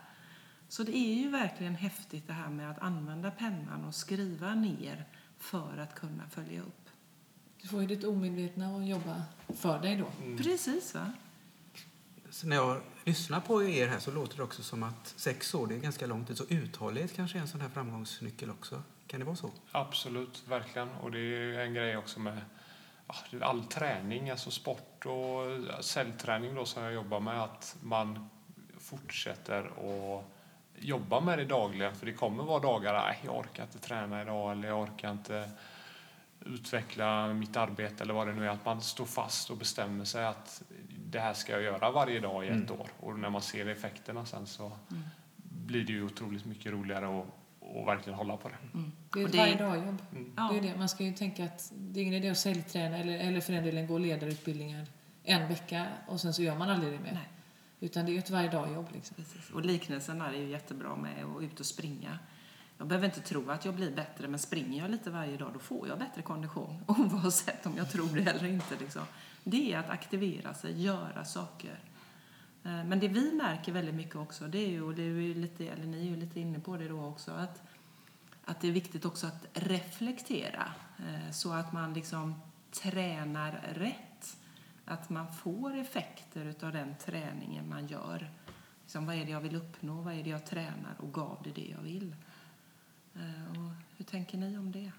Så 0.68 0.82
det 0.82 0.96
är 0.96 1.14
ju 1.14 1.30
verkligen 1.30 1.74
häftigt 1.74 2.26
det 2.26 2.32
här 2.32 2.50
med 2.50 2.70
att 2.70 2.78
använda 2.78 3.30
pennan 3.30 3.84
och 3.84 3.94
skriva 3.94 4.54
ner 4.54 5.04
för 5.38 5.78
att 5.78 5.94
kunna 5.94 6.28
följa 6.28 6.60
upp. 6.60 6.81
Du 7.62 7.68
får 7.68 7.80
ju 7.80 7.86
ditt 7.86 8.04
omedvetna 8.04 8.76
att 8.76 8.86
jobba 8.86 9.22
för 9.56 9.78
dig 9.78 9.96
då. 9.96 10.24
Mm. 10.24 10.38
Precis 10.38 10.94
va. 10.94 11.12
Så 12.30 12.46
när 12.46 12.56
jag 12.56 12.80
lyssnar 13.04 13.40
på 13.40 13.62
er 13.62 13.88
här 13.88 13.98
så 13.98 14.10
låter 14.10 14.36
det 14.36 14.42
också 14.42 14.62
som 14.62 14.82
att 14.82 15.14
sex 15.16 15.54
år 15.54 15.66
det 15.66 15.74
är 15.74 15.78
ganska 15.78 16.06
lång 16.06 16.24
tid. 16.24 16.36
Så 16.36 16.44
uthållighet 16.48 17.16
kanske 17.16 17.38
är 17.38 17.42
en 17.42 17.48
sån 17.48 17.60
här 17.60 17.68
framgångsnyckel 17.68 18.50
också. 18.50 18.82
Kan 19.06 19.20
det 19.20 19.26
vara 19.26 19.36
så? 19.36 19.50
Absolut, 19.72 20.42
verkligen. 20.48 20.88
Och 20.88 21.10
det 21.10 21.18
är 21.18 21.58
en 21.58 21.74
grej 21.74 21.96
också 21.96 22.20
med 22.20 22.40
all 23.40 23.64
träning, 23.64 24.30
alltså 24.30 24.50
sport 24.50 25.06
och 25.06 25.84
cellträning 25.84 26.54
då 26.54 26.64
som 26.64 26.82
jag 26.82 26.92
jobbar 26.92 27.20
med, 27.20 27.42
att 27.42 27.76
man 27.80 28.28
fortsätter 28.78 29.66
och 29.66 30.24
jobba 30.78 31.20
med 31.20 31.38
det 31.38 31.44
dagligen. 31.44 31.94
För 31.94 32.06
det 32.06 32.12
kommer 32.12 32.44
vara 32.44 32.60
dagar, 32.60 32.92
nej, 32.92 33.18
jag 33.24 33.38
orkar 33.38 33.62
inte 33.62 33.78
träna 33.78 34.22
idag 34.22 34.52
eller 34.52 34.68
jag 34.68 34.82
orkar 34.82 35.12
inte 35.12 35.50
utveckla 36.46 37.34
mitt 37.34 37.56
arbete 37.56 38.04
eller 38.04 38.14
vad 38.14 38.26
det 38.26 38.34
nu 38.34 38.46
är. 38.46 38.50
Att 38.50 38.64
man 38.64 38.80
står 38.80 39.04
fast 39.04 39.50
och 39.50 39.56
bestämmer 39.56 40.04
sig 40.04 40.24
att 40.24 40.62
det 41.06 41.20
här 41.20 41.34
ska 41.34 41.52
jag 41.52 41.62
göra 41.62 41.90
varje 41.90 42.20
dag 42.20 42.44
i 42.44 42.48
ett 42.48 42.70
mm. 42.70 42.80
år. 42.80 42.88
Och 43.00 43.18
när 43.18 43.30
man 43.30 43.42
ser 43.42 43.66
effekterna 43.66 44.26
sen 44.26 44.46
så 44.46 44.66
mm. 44.66 45.02
blir 45.36 45.84
det 45.84 45.92
ju 45.92 46.04
otroligt 46.04 46.44
mycket 46.44 46.72
roligare 46.72 47.20
att 47.20 47.26
och 47.64 47.88
verkligen 47.88 48.18
hålla 48.18 48.36
på 48.36 48.48
det. 48.48 48.78
Mm. 48.78 48.92
Det 49.12 49.20
är 49.20 49.26
ett 49.26 49.34
varje 49.34 49.56
dag-jobb. 49.56 50.02
Mm. 50.12 50.32
Det 50.34 50.58
är 50.58 50.62
det. 50.72 50.78
Man 50.78 50.88
ska 50.88 51.04
ju 51.04 51.12
tänka 51.12 51.44
att 51.44 51.72
det 51.74 52.00
är 52.00 52.02
ingen 52.02 52.14
idé 52.14 52.30
att 52.30 52.38
säljträna 52.38 52.98
eller, 52.98 53.18
eller 53.18 53.40
för 53.40 53.52
den 53.52 53.64
delen 53.64 53.86
gå 53.86 53.98
ledarutbildningar 53.98 54.86
en 55.24 55.48
vecka 55.48 55.86
och 56.06 56.20
sen 56.20 56.34
så 56.34 56.42
gör 56.42 56.58
man 56.58 56.70
aldrig 56.70 56.92
det 56.92 56.98
mer. 56.98 57.12
Nej. 57.12 57.28
Utan 57.80 58.06
det 58.06 58.14
är 58.14 58.18
ett 58.18 58.30
varje 58.30 58.50
dag-jobb. 58.50 58.86
Liksom. 58.92 59.16
Och 59.54 59.64
liknelsen 59.64 60.20
är 60.20 60.32
ju 60.32 60.48
jättebra 60.48 60.96
med 60.96 61.24
att 61.24 61.42
ut 61.42 61.60
och 61.60 61.66
springa. 61.66 62.18
Jag 62.82 62.88
behöver 62.88 63.06
inte 63.06 63.20
tro 63.20 63.50
att 63.50 63.64
jag 63.64 63.74
blir 63.74 63.90
bättre, 63.90 64.28
men 64.28 64.38
springer 64.38 64.82
jag 64.82 64.90
lite 64.90 65.10
varje 65.10 65.36
dag 65.36 65.50
då 65.52 65.58
får 65.58 65.88
jag 65.88 65.98
bättre 65.98 66.22
kondition. 66.22 66.84
Oavsett 66.86 67.66
om 67.66 67.76
jag 67.76 67.90
tror 67.90 68.08
det 68.16 68.30
eller 68.30 68.44
inte. 68.44 68.76
Liksom. 68.80 69.02
Det 69.44 69.72
är 69.72 69.78
att 69.78 69.90
aktivera 69.90 70.54
sig, 70.54 70.82
göra 70.82 71.24
saker. 71.24 71.80
Eh, 72.64 72.84
men 72.84 73.00
det 73.00 73.08
vi 73.08 73.32
märker 73.32 73.72
väldigt 73.72 73.94
mycket 73.94 74.16
också, 74.16 74.46
det 74.46 74.58
är 74.58 74.68
ju, 74.68 74.82
och 74.82 74.94
det 74.94 75.02
är 75.02 75.06
ju 75.06 75.34
lite, 75.34 75.66
eller 75.66 75.84
ni 75.84 76.06
är 76.06 76.10
ju 76.10 76.16
lite 76.16 76.40
inne 76.40 76.60
på 76.60 76.76
det 76.76 76.88
då 76.88 77.04
också, 77.04 77.30
att, 77.30 77.62
att 78.44 78.60
det 78.60 78.68
är 78.68 78.72
viktigt 78.72 79.04
också 79.04 79.26
att 79.26 79.46
reflektera 79.52 80.72
eh, 80.98 81.30
så 81.32 81.52
att 81.52 81.72
man 81.72 81.94
liksom 81.94 82.40
tränar 82.70 83.60
rätt 83.74 84.36
att 84.84 85.10
man 85.10 85.32
får 85.32 85.76
effekter 85.76 86.54
av 86.62 86.72
den 86.72 86.94
träningen 87.04 87.68
man 87.68 87.86
gör. 87.86 88.30
Liksom, 88.82 89.06
vad 89.06 89.14
är 89.14 89.24
det 89.24 89.30
jag 89.30 89.40
vill 89.40 89.56
uppnå? 89.56 90.00
Vad 90.00 90.14
är 90.14 90.22
det 90.22 90.30
jag 90.30 90.46
tränar? 90.46 90.94
Och 90.98 91.12
gav 91.12 91.38
det 91.44 91.50
det 91.50 91.74
jag 91.76 91.82
vill? 91.82 92.14
Eh, 93.16 93.50
och 93.50 93.72
hur 93.96 94.04
tänker 94.04 94.38
ni 94.38 94.58
om 94.58 94.72
det? 94.72 94.92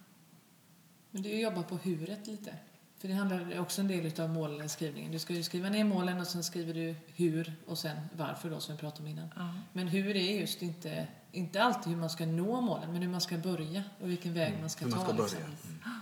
Men 1.12 1.22
det 1.22 1.30
är 1.34 1.36
att 1.48 1.54
jobba 1.54 1.64
på 1.68 1.78
huret 1.78 2.28
lite. 2.28 2.56
För 2.98 3.08
det 3.08 3.14
handlar 3.14 3.60
också 3.60 3.82
en 3.82 3.88
del 3.88 4.22
av 4.22 4.30
målskrivningen. 4.30 5.12
Du 5.12 5.20
ska 5.20 5.34
ju 5.34 5.44
skriva 5.44 5.70
ner 5.70 5.84
målen 5.84 6.20
och 6.20 6.28
sen 6.28 6.44
skriver 6.44 6.74
du 6.74 6.96
hur 7.16 7.54
och 7.68 7.78
sen 7.78 7.98
varför 8.18 8.50
då 8.50 8.60
som 8.60 8.76
vi 8.76 8.80
pratade 8.82 9.04
om 9.04 9.08
innan. 9.08 9.28
Ja. 9.36 9.54
Men 9.74 9.88
hur 9.88 10.16
är 10.16 10.40
just 10.40 10.62
inte, 10.62 11.08
inte 11.32 11.64
alltid 11.64 11.94
hur 11.94 12.00
man 12.00 12.10
ska 12.10 12.26
nå 12.26 12.62
målen 12.62 12.92
men 12.92 13.02
hur 13.02 13.10
man 13.10 13.22
ska 13.22 13.38
börja 13.38 13.84
och 14.02 14.10
vilken 14.10 14.34
väg 14.34 14.54
man 14.62 14.70
ska 14.70 14.86
Hur 14.86 14.92
ta. 14.92 14.98
man 14.98 15.06
ska 15.08 15.24
liksom. 15.24 15.40
börja. 15.40 16.00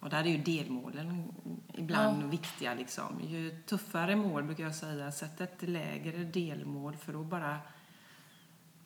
Och 0.00 0.10
där 0.10 0.18
är 0.24 0.28
ju 0.28 0.38
delmålen 0.38 1.32
ibland 1.74 2.22
Ja. 2.22 2.26
viktiga. 2.26 2.74
Liksom. 2.74 3.20
Ju 3.28 3.62
tuffare 3.66 4.16
mål 4.16 4.42
brukar 4.42 4.64
jag 4.64 4.74
säga, 4.74 5.12
sätt 5.12 5.40
ett 5.40 5.62
lägre 5.68 6.24
delmål 6.24 6.96
för 6.96 7.20
att 7.20 7.26
bara 7.26 7.58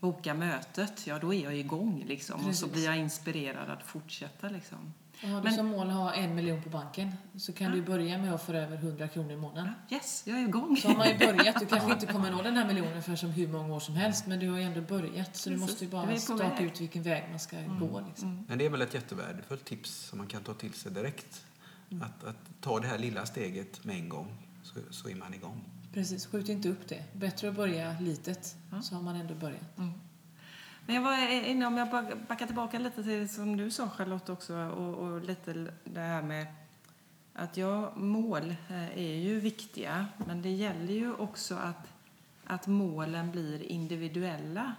boka 0.01 0.35
mötet, 0.35 1.07
ja 1.07 1.19
då 1.19 1.35
är 1.35 1.45
jag 1.45 1.57
igång 1.57 2.05
liksom. 2.07 2.47
Och 2.47 2.55
så 2.55 2.67
blir 2.69 2.85
jag 2.85 2.97
inspirerad 2.99 3.71
att 3.71 3.83
fortsätta 3.83 4.49
liksom. 4.49 4.95
Och 5.23 5.29
har 5.29 5.37
du 5.37 5.45
Men- 5.45 5.55
som 5.55 5.67
mål 5.67 5.89
att 5.89 5.95
ha 5.95 6.15
en 6.15 6.35
miljon 6.35 6.63
på 6.63 6.69
banken 6.71 7.13
så 7.37 7.53
kan 7.53 7.73
du 7.73 7.83
börja 7.83 8.19
med 8.19 8.35
att 8.35 8.43
få 8.43 8.53
över 8.53 8.77
100 8.77 9.09
kronor 9.09 9.33
i 9.33 9.37
månaden. 9.37 9.73
Yes, 9.91 10.23
jag 10.27 10.39
är 10.39 10.43
igång. 10.49 10.77
Så 10.77 10.89
har 10.89 10.97
man 10.97 11.09
ju 11.09 11.19
börjat. 11.19 11.61
Du 11.61 11.67
kanske 11.67 11.93
inte 11.93 12.07
kommer 12.07 12.31
nå 12.37 12.43
den 12.43 12.57
här 12.57 12.67
miljonen 12.67 13.03
för 13.03 13.17
som 13.17 13.31
hur 13.31 13.49
många 13.49 13.75
år 13.75 13.81
som 13.81 13.95
helst 13.95 14.27
men 14.27 14.39
du 14.41 14.49
har 14.51 14.59
ju 14.59 14.65
ändå 14.65 14.81
börjat 14.81 15.37
så 15.37 15.51
du 15.51 15.55
Precis. 15.57 15.71
måste 15.71 15.85
ju 15.85 15.91
Du 15.91 15.97
bara 15.97 16.17
staka 16.17 16.49
väg. 16.49 16.67
ut 16.67 16.81
vilken 16.81 17.03
väg 17.03 17.25
man 17.31 17.39
ska 17.41 17.57
gå. 17.81 18.03
Liksom. 18.09 18.45
Men 18.49 18.59
det 18.59 18.67
är 18.67 18.71
väl 18.71 18.83
ett 18.83 18.95
jättevärdefullt 18.95 19.65
tips 19.65 19.91
som 19.91 20.19
man 20.19 20.27
kan 20.27 20.43
ta 20.43 20.55
till 20.55 20.73
sig 20.75 20.93
direkt. 20.93 21.45
Att, 22.03 22.25
att 22.25 22.37
ta 22.61 22.81
det 22.81 22.87
här 22.89 22.99
lilla 22.99 23.27
steget 23.27 23.85
med 23.85 23.97
en 23.97 24.09
gång 24.09 24.37
så, 24.63 24.75
så 24.91 25.09
är 25.09 25.15
man 25.15 25.35
igång. 25.35 25.61
Precis, 25.99 26.27
skjut 26.27 26.49
inte 26.49 26.69
upp 26.69 26.89
det. 26.89 27.05
Bättre 27.13 27.49
att 27.49 27.55
börja 27.55 27.97
litet 28.01 28.57
så 28.83 28.95
har 28.95 29.03
man 29.03 29.17
ändå 29.17 29.35
börjat. 29.35 29.77
Men 30.87 30.95
jag 30.95 31.03
var 31.03 31.47
inne, 31.47 31.67
om 31.67 31.77
jag 31.77 31.89
backar 32.29 32.47
tillbaka 32.47 32.79
lite 32.79 33.03
till 33.03 33.21
det 33.21 33.29
som 33.29 33.57
du 33.57 33.71
sa 33.71 33.89
Charlotte 33.89 34.29
också 34.29 34.57
och, 34.57 34.95
och 34.95 35.21
lite 35.21 35.73
det 35.85 36.01
här 36.01 36.23
med 36.23 36.47
att 37.33 37.57
ja, 37.57 37.93
mål 37.97 38.55
eh, 38.69 38.99
är 38.99 39.17
ju 39.17 39.41
viktiga 39.41 40.07
men 40.27 40.43
det 40.43 40.51
gäller 40.51 40.93
ju 40.93 41.15
också 41.15 41.57
att, 41.57 41.89
att 42.45 42.67
målen 42.67 43.31
blir 43.31 43.63
individuella. 43.63 44.75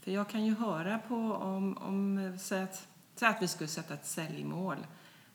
För 0.00 0.10
jag 0.10 0.28
kan 0.28 0.44
ju 0.44 0.54
höra 0.54 0.98
på 0.98 1.16
om, 1.32 1.78
om 1.78 2.38
säg 2.40 2.62
att, 2.62 2.86
säg 3.14 3.28
att 3.28 3.42
vi 3.42 3.48
skulle 3.48 3.68
sätta 3.68 3.94
ett 3.94 4.06
säljmål. 4.06 4.86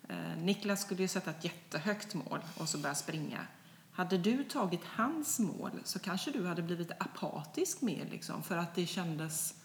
Eh, 0.07 0.37
Niklas 0.37 0.81
skulle 0.81 1.01
ju 1.01 1.07
sätta 1.07 1.31
ett 1.31 1.43
jättehögt 1.43 2.13
mål 2.13 2.39
och 2.57 2.69
så 2.69 2.77
börja 2.77 2.95
springa. 2.95 3.39
Hade 3.99 4.17
du 4.17 4.43
tagit 4.43 4.83
hans 4.85 5.39
mål 5.39 5.71
så 5.83 5.99
kanske 5.99 6.31
du 6.31 6.45
hade 6.47 6.61
blivit 6.61 6.91
apatisk 6.91 7.81
med 7.81 8.07
liksom, 8.11 8.43
för 8.43 8.57
att 8.57 8.75
det 8.75 8.85
kändes 8.85 9.55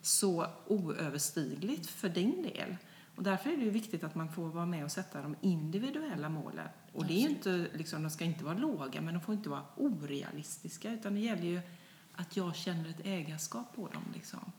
så 0.00 0.46
oöverstigligt 0.66 1.86
för 1.86 2.08
din 2.08 2.42
del. 2.42 2.76
Och 3.16 3.22
därför 3.22 3.50
är 3.50 3.56
det 3.56 3.64
ju 3.64 3.70
viktigt 3.70 4.04
att 4.04 4.14
man 4.14 4.32
får 4.32 4.48
vara 4.48 4.66
med 4.66 4.84
och 4.84 4.92
sätta 4.92 5.22
de 5.22 5.36
individuella 5.40 6.28
målen. 6.28 6.68
Och 6.92 7.06
det 7.06 7.12
är 7.14 7.20
ju 7.20 7.28
inte, 7.28 7.68
liksom, 7.74 8.02
de 8.02 8.10
ska 8.10 8.24
inte 8.24 8.44
vara 8.44 8.58
låga, 8.58 9.00
men 9.00 9.14
de 9.14 9.20
får 9.20 9.34
inte 9.34 9.48
vara 9.48 9.64
orealistiska. 9.76 10.92
Utan 10.92 11.14
det 11.14 11.20
gäller 11.20 11.48
ju 11.48 11.60
att 12.14 12.36
jag 12.36 12.56
känner 12.56 12.90
ett 12.90 13.06
ägarskap 13.06 13.76
på 13.76 13.88
dem. 13.88 14.04
Liksom. 14.14 14.52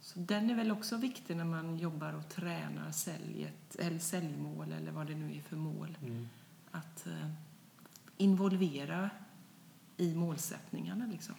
Så 0.00 0.18
den 0.18 0.50
är 0.50 0.54
väl 0.54 0.70
också 0.70 0.96
viktig 0.96 1.36
när 1.36 1.44
man 1.44 1.78
jobbar 1.78 2.12
och 2.12 2.28
tränar 2.28 2.92
säljet, 2.92 3.76
eller 3.78 3.98
säljmål 3.98 4.72
eller 4.72 4.92
vad 4.92 5.06
det 5.06 5.14
nu 5.14 5.36
är 5.36 5.42
för 5.42 5.56
mål. 5.56 5.98
Att 6.70 7.06
eh, 7.06 7.30
involvera 8.16 9.10
i 9.96 10.14
målsättningarna. 10.14 11.06
Liksom. 11.06 11.34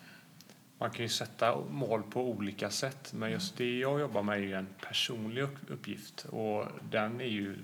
Man 0.80 0.92
kan 0.92 1.02
ju 1.06 1.10
sätta 1.10 1.60
mål 1.70 2.04
på 2.04 2.22
olika 2.30 2.70
sätt, 2.70 3.14
men 3.14 3.32
just 3.32 3.58
det 3.58 3.78
jag 3.80 4.00
jobbar 4.00 4.24
med 4.24 4.38
är 4.38 4.42
ju 4.42 4.54
en 4.54 4.68
personlig 4.82 5.42
upp- 5.42 5.70
uppgift 5.70 6.26
och 6.30 6.66
den 6.92 7.22
är 7.22 7.26
ju, 7.26 7.58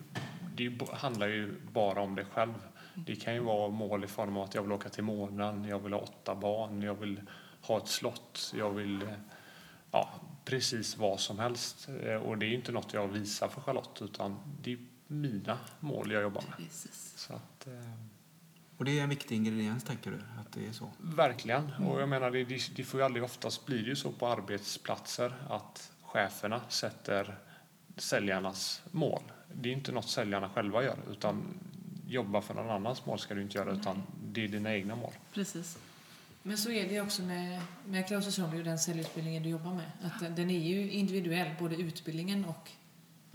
det 0.56 0.82
handlar 0.93 1.28
ju 1.28 1.62
bara 1.73 2.02
om 2.02 2.15
dig 2.15 2.26
själv. 2.26 2.54
Det 2.95 3.15
kan 3.15 3.34
ju 3.34 3.39
vara 3.39 3.69
mål 3.69 4.04
i 4.04 4.08
form 4.08 4.38
av 4.38 4.43
att 4.43 4.56
jag 4.56 4.62
vill 4.62 4.71
åka 4.71 4.89
till 4.89 5.04
månen, 5.04 5.65
jag 5.65 5.80
vill 5.80 5.93
ha 5.93 5.99
åtta 5.99 6.36
barn, 6.36 6.82
jag 6.82 6.95
vill 6.95 7.21
ha 7.62 7.78
ett 7.78 7.88
slott, 7.88 8.54
jag 8.58 8.71
vill 8.71 9.08
ja, 9.91 10.10
precis 10.45 10.97
vad 10.97 11.19
som 11.19 11.39
helst. 11.39 11.89
Eh, 12.04 12.15
Och 12.15 12.38
det 12.38 12.45
är 12.45 12.47
ju 12.47 12.56
inte 12.56 12.71
något 12.71 12.93
jag 12.93 13.08
visar 13.08 13.47
för 13.47 13.62
Charlotte 13.62 14.02
utan 14.02 14.39
det 14.62 14.73
är 14.73 14.78
mina 15.08 15.58
mål 15.80 16.12
jag 16.12 16.21
jobbar 16.21 16.41
med. 16.49 16.58
Precis. 16.58 17.13
Så 17.17 17.34
att, 17.34 17.67
eh, 17.67 17.73
Och 18.83 18.87
det 18.87 18.99
är 18.99 19.03
en 19.03 19.09
viktig 19.09 19.35
ingrediens, 19.35 19.83
tänker 19.83 20.11
du? 20.11 20.17
Att 20.17 20.51
det 20.51 20.67
är 20.67 20.71
så? 20.71 20.89
Verkligen. 21.01 21.73
Och 21.73 22.01
jag 22.01 22.09
menar, 22.09 22.31
det, 22.31 22.43
det, 22.75 22.83
får 22.83 22.99
ju 22.99 23.05
aldrig, 23.05 23.23
oftast 23.23 23.65
blir 23.65 23.77
det 23.83 23.89
ju 23.89 23.95
så 23.95 24.11
på 24.11 24.27
arbetsplatser 24.27 25.33
att 25.49 25.91
cheferna 26.01 26.61
sätter 26.69 27.35
säljarnas 27.97 28.81
mål. 28.91 29.21
Det 29.53 29.69
är 29.69 29.73
inte 29.73 29.91
något 29.91 30.09
säljarna 30.09 30.49
själva 30.49 30.83
gör, 30.83 30.97
utan 31.11 31.43
jobba 32.07 32.41
för 32.41 32.53
någon 32.53 32.69
annans 32.69 33.05
mål 33.05 33.19
ska 33.19 33.33
du 33.33 33.41
inte 33.41 33.57
göra, 33.57 33.71
utan 33.71 34.03
det 34.23 34.43
är 34.43 34.47
dina 34.47 34.73
egna 34.75 34.95
mål. 34.95 35.11
Precis. 35.33 35.77
Men 36.41 36.57
så 36.57 36.71
är 36.71 36.89
det 36.89 37.01
också 37.01 37.21
med, 37.21 37.61
med 37.85 38.07
Klaus 38.07 38.35
Zombie 38.35 38.59
och 38.59 38.63
den 38.63 38.79
säljutbildningen 38.79 39.43
du 39.43 39.49
jobbar 39.49 39.73
med. 39.73 39.91
Att 40.03 40.19
den- 40.19 40.35
den 40.35 40.49
är 40.49 40.59
ju 40.59 40.91
individuell, 40.91 41.49
både 41.59 41.75
utbildningen 41.75 42.45
och 42.45 42.69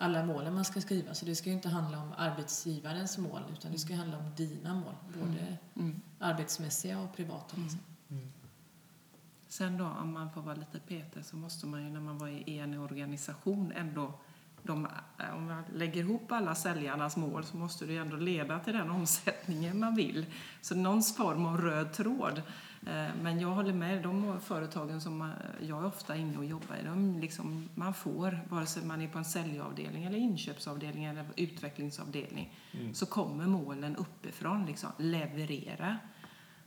alla 0.00 0.24
målen 0.24 0.54
man 0.54 0.64
ska 0.64 0.80
skriva. 0.80 1.14
Så 1.14 1.26
det 1.26 1.36
ska 1.36 1.48
ju 1.48 1.54
inte 1.56 1.68
handla 1.68 2.02
om 2.02 2.12
arbetsgivarens 2.16 3.18
mål 3.18 3.42
utan 3.52 3.72
det 3.72 3.78
ska 3.78 3.94
handla 3.94 4.18
om 4.18 4.34
dina 4.36 4.74
mål. 4.74 4.94
Både 5.20 5.56
Mm. 5.74 6.00
arbetsmässiga 6.18 6.98
och 7.00 7.16
privata. 7.16 7.56
Liksom. 7.56 7.80
Sen 9.48 9.78
då, 9.78 9.84
om 9.84 10.12
man 10.12 10.30
får 10.30 10.42
vara 10.42 10.54
lite 10.54 10.78
petig, 10.78 11.24
så 11.24 11.36
måste 11.36 11.66
man 11.66 11.84
ju 11.84 11.90
när 11.90 12.00
man 12.00 12.18
var 12.18 12.28
i 12.28 12.58
en 12.58 12.78
organisation 12.78 13.72
ändå 13.76 14.12
de, 14.62 14.88
om 15.36 15.46
man 15.46 15.62
lägger 15.74 16.00
ihop 16.00 16.32
alla 16.32 16.54
säljarnas 16.54 17.16
mål 17.16 17.44
så 17.44 17.56
måste 17.56 17.86
det 17.86 17.92
ju 17.92 17.98
ändå 17.98 18.16
leda 18.16 18.58
till 18.58 18.72
den 18.72 18.90
omsättningen 18.90 19.78
man 19.78 19.94
vill. 19.94 20.26
Så 20.60 20.74
någon 20.74 21.02
form 21.02 21.46
av 21.46 21.60
röd 21.60 21.92
tråd. 21.92 22.42
Eh, 22.86 23.14
Men 23.22 23.40
jag 23.40 23.48
håller 23.48 23.72
med, 23.72 24.02
de 24.02 24.40
företagen 24.40 25.00
som 25.00 25.22
eh, 25.22 25.28
jag 25.60 25.78
är 25.82 25.86
ofta 25.86 26.16
inne 26.16 26.38
och 26.38 26.44
jobbar 26.44 26.76
i, 26.76 26.84
de 26.84 27.18
liksom, 27.20 27.68
man 27.74 27.94
får, 27.94 28.40
vare 28.48 28.66
sig 28.66 28.84
man 28.84 29.02
är 29.02 29.08
på 29.08 29.18
en 29.18 29.24
säljavdelning 29.24 30.04
eller 30.04 30.18
inköpsavdelning 30.18 31.04
eller 31.04 31.26
utvecklingsavdelning, 31.36 32.54
så 32.92 33.06
kommer 33.06 33.46
målen 33.46 33.96
uppifrån, 33.96 34.66
liksom, 34.66 34.90
leverera. 34.98 35.98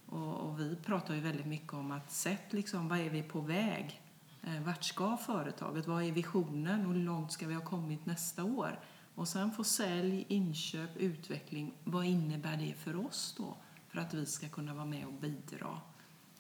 Och, 0.06 0.36
och 0.36 0.60
vi 0.60 0.76
pratar 0.76 1.14
ju 1.14 1.20
väldigt 1.20 1.46
mycket 1.46 1.74
om 1.74 1.92
att 1.92 2.12
sätt 2.12 2.54
liksom, 2.54 2.88
vad 2.88 3.00
är 3.00 3.10
vi 3.10 3.24
på 3.24 3.42
väg? 3.42 4.02
Eh, 4.44 4.62
vart 4.62 4.84
ska 4.84 5.18
företaget? 5.18 5.88
Vad 5.88 6.04
är 6.04 6.12
visionen? 6.12 6.86
Hur 6.86 6.96
långt 6.96 7.32
ska 7.32 7.48
vi 7.48 7.54
ha 7.54 7.62
kommit 7.62 8.06
nästa 8.06 8.44
år? 8.44 8.80
Och 9.16 9.28
sen 9.28 9.52
få 9.52 9.64
sälj, 9.64 10.26
inköp, 10.28 10.98
utveckling. 10.98 11.74
Vad 11.84 12.06
innebär 12.06 12.58
det 12.58 12.74
för 12.74 13.06
oss 13.06 13.36
då? 13.38 13.58
För 13.90 14.00
att 14.00 14.14
vi 14.14 14.26
ska 14.26 14.50
kunna 14.50 14.74
vara 14.74 14.86
med 14.86 15.06
och 15.06 15.14
bidra. 15.14 15.80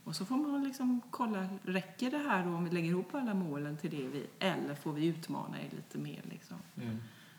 Och 0.04 0.16
så 0.16 0.26
får 0.26 0.36
man 0.36 0.64
liksom 0.64 1.02
kolla, 1.12 1.48
räcker 1.64 2.12
det 2.12 2.18
här 2.18 2.46
då 2.46 2.50
om 2.50 2.64
vi 2.64 2.70
lägger 2.72 2.90
ihop 2.90 3.16
alla 3.16 3.34
målen 3.34 3.78
till 3.78 3.92
det 3.92 4.08
vi, 4.08 4.28
eller 4.40 4.76
får 4.76 4.94
vi 4.94 5.06
utmana 5.06 5.62
er 5.62 5.70
lite 5.72 5.98
mer 5.98 6.22
liksom? 6.30 6.58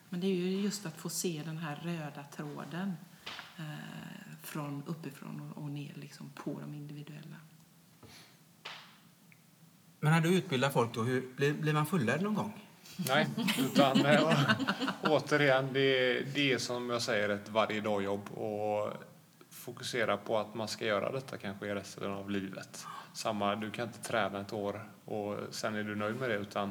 Men 0.09 0.21
det 0.21 0.27
är 0.27 0.35
ju 0.35 0.61
just 0.61 0.87
att 0.87 1.01
få 1.01 1.09
se 1.09 1.43
den 1.45 1.59
här 1.59 1.77
röda 1.77 2.25
tråden 2.25 2.93
eh, 3.59 3.65
från 4.43 4.83
uppifrån 4.87 5.41
och, 5.41 5.63
och 5.63 5.71
ner 5.71 5.93
liksom 5.95 6.31
på 6.35 6.61
de 6.61 6.75
individuella. 6.75 7.37
Men 10.01 10.13
när 10.13 10.21
du 10.21 10.35
utbildar 10.35 10.71
folk, 10.71 10.95
då, 10.95 11.03
hur, 11.03 11.35
blir, 11.37 11.53
blir 11.53 11.73
man 11.73 11.87
fullärd 11.87 12.23
någon 12.23 12.35
gång? 12.35 12.53
Nej, 13.09 13.27
utan 13.59 14.07
äh, 14.07 14.51
återigen, 15.03 15.73
det, 15.73 16.21
det 16.35 16.53
är 16.53 16.59
som 16.59 16.91
jag 16.91 17.03
säger 17.03 17.29
ett 17.29 17.49
varje 17.49 17.81
dag-jobb 17.81 18.31
och 18.31 18.93
fokusera 19.63 20.17
på 20.17 20.39
att 20.39 20.55
man 20.55 20.69
ska 20.69 20.85
göra 20.85 21.13
detta 21.13 21.37
kanske 21.39 21.67
i 21.67 21.75
resten 21.75 22.13
av 22.13 22.31
livet. 22.31 22.87
Samma, 23.13 23.57
du 23.57 23.71
kan 23.71 23.87
inte 23.87 24.03
träna 24.03 24.41
ett 24.41 24.53
år 24.53 24.89
och 25.05 25.39
sen 25.51 25.75
är 25.75 25.85
du 25.85 25.95
nöjd 25.97 26.17
med 26.17 26.31
det 26.31 26.37
utan 26.37 26.71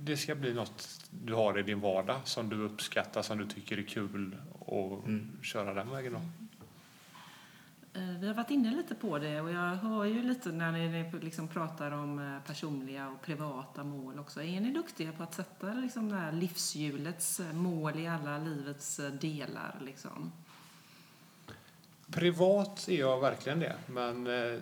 det 0.00 0.16
ska 0.16 0.34
bli 0.34 0.54
något 0.54 1.08
du 1.10 1.34
har 1.34 1.58
i 1.58 1.62
din 1.62 1.80
vardag 1.80 2.16
som 2.24 2.48
du 2.48 2.56
uppskattar, 2.64 3.22
som 3.22 3.38
du 3.38 3.46
tycker 3.46 3.78
är 3.78 3.82
kul 3.82 4.36
och 4.58 5.04
köra 5.42 5.74
den 5.74 5.90
vägen 5.90 6.12
då. 6.12 6.20
Eh, 8.00 8.18
Vi 8.20 8.26
har 8.26 8.34
varit 8.34 8.50
inne 8.50 8.70
lite 8.70 8.94
på 8.94 9.18
det 9.18 9.40
och 9.40 9.50
jag 9.50 9.76
hör 9.76 10.04
ju 10.04 10.22
lite 10.22 10.52
när 10.52 10.72
ni 10.72 11.10
liksom 11.22 11.48
pratar 11.48 11.90
om 11.90 12.18
eh, 12.18 12.46
personliga 12.46 13.08
och 13.08 13.22
privata 13.22 13.84
mål 13.84 14.18
också. 14.18 14.42
Är 14.42 14.60
ni 14.60 14.72
duktiga 14.72 15.12
på 15.12 15.22
att 15.22 15.34
sätta 15.34 15.66
liksom 15.74 16.08
det 16.08 16.16
här 16.16 16.32
livshjulets 16.32 17.40
eh, 17.40 17.52
mål 17.52 17.98
i 17.98 18.06
alla 18.06 18.38
livets 18.38 19.00
delar? 19.20 19.78
Liksom? 19.84 20.32
Privat 22.14 22.88
är 22.88 22.98
jag 22.98 23.20
verkligen 23.20 23.60
det, 23.60 23.76
men 23.86 24.26
eh, 24.26 24.60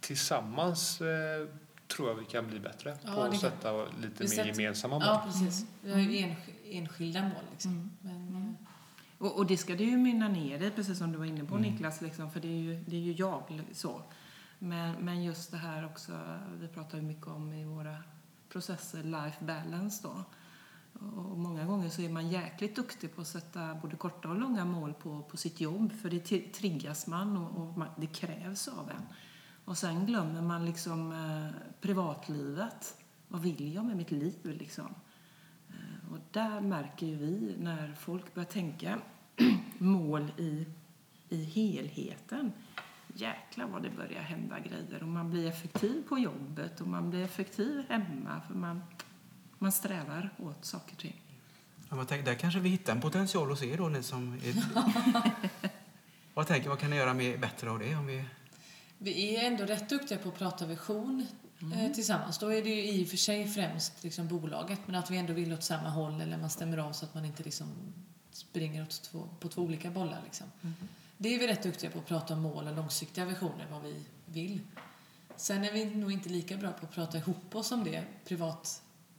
tillsammans 0.00 1.00
eh, 1.00 1.48
tror 1.88 2.08
jag 2.08 2.14
vi 2.14 2.24
kan 2.24 2.46
bli 2.46 2.60
bättre 2.60 2.96
Ja, 3.04 3.14
på 3.14 3.20
att 3.22 3.30
kan- 3.30 3.40
sätta 3.40 3.84
lite 3.84 4.22
mer 4.22 4.26
sätter- 4.28 4.44
gemensamma 4.44 4.94
mål. 4.98 5.02
Ja, 5.08 5.22
precis. 5.26 5.66
Vi 5.82 5.92
har 5.92 5.98
ju 5.98 6.08
ensk- 6.10 6.52
enskilda 6.70 7.22
mål. 7.22 7.30
Liksom. 7.52 7.90
Men, 8.00 8.36
eh, 8.36 8.66
Och, 9.18 9.36
och 9.38 9.46
det 9.46 9.56
ska 9.56 9.74
det 9.74 9.84
ju 9.84 9.96
mynna 9.96 10.28
ner 10.28 10.62
i, 10.62 10.70
precis 10.70 10.98
som 10.98 11.12
du 11.12 11.18
var 11.18 11.24
inne 11.24 11.44
på 11.44 11.56
Niklas, 11.56 12.00
liksom, 12.00 12.30
för 12.30 12.40
det 12.40 12.48
är 12.48 12.60
ju, 12.60 12.74
det 12.86 12.96
är 12.96 13.00
ju 13.00 13.12
jag. 13.12 13.62
Så. 13.72 14.02
Men, 14.58 14.92
men 14.92 15.24
just 15.24 15.50
det 15.50 15.56
här 15.56 15.84
också, 15.86 16.12
vi 16.60 16.68
pratar 16.68 16.98
ju 16.98 17.04
mycket 17.04 17.26
om 17.26 17.52
i 17.52 17.64
våra 17.64 17.96
processer, 18.48 19.02
life 19.02 19.44
balance 19.44 20.00
då. 20.02 20.24
Och 21.00 21.38
många 21.38 21.64
gånger 21.64 21.88
så 21.88 22.02
är 22.02 22.08
man 22.08 22.28
jäkligt 22.28 22.76
duktig 22.76 23.14
på 23.14 23.20
att 23.20 23.26
sätta 23.26 23.74
både 23.74 23.96
korta 23.96 24.28
och 24.28 24.36
långa 24.36 24.64
mål 24.64 24.94
på, 24.94 25.22
på 25.22 25.36
sitt 25.36 25.60
jobb, 25.60 25.92
för 25.92 26.10
det 26.10 26.52
triggas 26.52 27.06
man 27.06 27.36
och, 27.36 27.62
och 27.62 27.78
man, 27.78 27.88
det 27.96 28.06
krävs 28.06 28.68
av 28.68 28.90
en. 28.90 29.02
Och 29.64 29.78
sen 29.78 30.06
glömmer 30.06 30.42
man 30.42 30.64
liksom 30.64 31.12
eh, 31.12 31.70
privatlivet. 31.80 32.96
Vad 33.28 33.42
vill 33.42 33.74
jag 33.74 33.84
med 33.84 33.96
mitt 33.96 34.10
liv 34.10 34.34
liksom? 34.42 34.94
Eh, 35.68 36.12
och 36.12 36.18
där 36.30 36.60
märker 36.60 37.06
ju 37.06 37.16
vi 37.16 37.56
när 37.58 37.94
folk 37.94 38.34
börjar 38.34 38.46
tänka 38.46 38.98
mål 39.78 40.32
i, 40.36 40.66
i 41.28 41.44
helheten. 41.44 42.52
Jäklar 43.14 43.66
vad 43.66 43.82
det 43.82 43.90
börjar 43.90 44.22
hända 44.22 44.58
grejer 44.58 45.02
och 45.02 45.08
man 45.08 45.30
blir 45.30 45.48
effektiv 45.48 46.02
på 46.08 46.18
jobbet 46.18 46.80
och 46.80 46.88
man 46.88 47.10
blir 47.10 47.24
effektiv 47.24 47.84
hemma 47.88 48.40
för 48.40 48.54
man, 48.54 48.82
man 49.58 49.72
strävar 49.72 50.30
åt 50.38 50.64
saker 50.64 50.92
och 50.92 50.98
ting. 50.98 51.22
Ja, 51.88 51.96
man 51.96 52.06
tänker, 52.06 52.24
där 52.24 52.34
kanske 52.34 52.60
vi 52.60 52.68
hittar 52.68 52.92
en 52.92 53.00
potential 53.00 53.50
hos 53.50 53.62
er 53.62 53.76
då, 53.76 53.88
ni 53.88 54.02
som 54.02 54.34
är... 54.44 54.54
vad, 56.34 56.46
tänker, 56.46 56.68
vad 56.68 56.78
kan 56.78 56.90
ni 56.90 56.96
göra 56.96 57.14
mer, 57.14 57.38
bättre 57.38 57.70
av 57.70 57.78
det? 57.78 57.96
Om 57.96 58.06
vi... 58.06 58.24
Vi 58.98 59.36
är 59.36 59.46
ändå 59.46 59.64
rätt 59.64 59.88
duktiga 59.88 60.18
på 60.18 60.28
att 60.28 60.38
prata 60.38 60.66
vision 60.66 61.26
eh, 61.74 61.92
tillsammans. 61.92 62.38
Då 62.38 62.52
är 62.52 62.62
det 62.62 62.68
ju 62.68 62.90
i 62.90 63.04
och 63.04 63.08
för 63.08 63.16
sig 63.16 63.48
främst 63.48 64.04
liksom 64.04 64.28
bolaget, 64.28 64.80
men 64.86 64.94
att 64.94 65.10
vi 65.10 65.16
ändå 65.16 65.32
vill 65.32 65.52
åt 65.52 65.64
samma 65.64 65.88
håll 65.88 66.20
eller 66.20 66.38
man 66.38 66.50
stämmer 66.50 66.78
av 66.78 66.92
så 66.92 67.04
att 67.04 67.14
man 67.14 67.24
inte 67.24 67.42
liksom 67.42 67.68
springer 68.30 68.82
åt 68.82 69.02
två, 69.02 69.28
på 69.40 69.48
två 69.48 69.62
olika 69.62 69.90
bollar. 69.90 70.20
Liksom. 70.24 70.46
Det 71.16 71.34
är 71.34 71.38
vi 71.38 71.46
rätt 71.46 71.62
duktiga 71.62 71.90
på 71.90 71.98
att 71.98 72.06
prata 72.06 72.34
om 72.34 72.40
mål 72.40 72.66
och 72.66 72.76
långsiktiga 72.76 73.24
visioner, 73.24 73.66
vad 73.70 73.82
vi 73.82 74.04
vill. 74.26 74.60
Sen 75.36 75.64
är 75.64 75.72
vi 75.72 75.84
nog 75.84 76.12
inte 76.12 76.28
lika 76.28 76.56
bra 76.56 76.72
på 76.72 76.86
att 76.86 76.92
prata 76.92 77.18
ihop 77.18 77.54
oss 77.54 77.72
om 77.72 77.84
det 77.84 78.04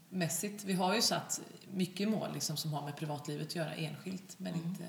privatmässigt. 0.10 0.64
Vi 0.64 0.74
har 0.74 0.96
ju 0.96 1.02
satt 1.02 1.42
mycket 1.74 2.10
mål 2.10 2.34
liksom, 2.34 2.58
som 2.58 2.74
har 2.74 2.86
med 2.86 2.96
privatlivet 2.96 3.48
att 3.48 3.56
göra 3.56 3.74
enskilt, 3.74 4.36
men 4.38 4.56
inte... 4.56 4.84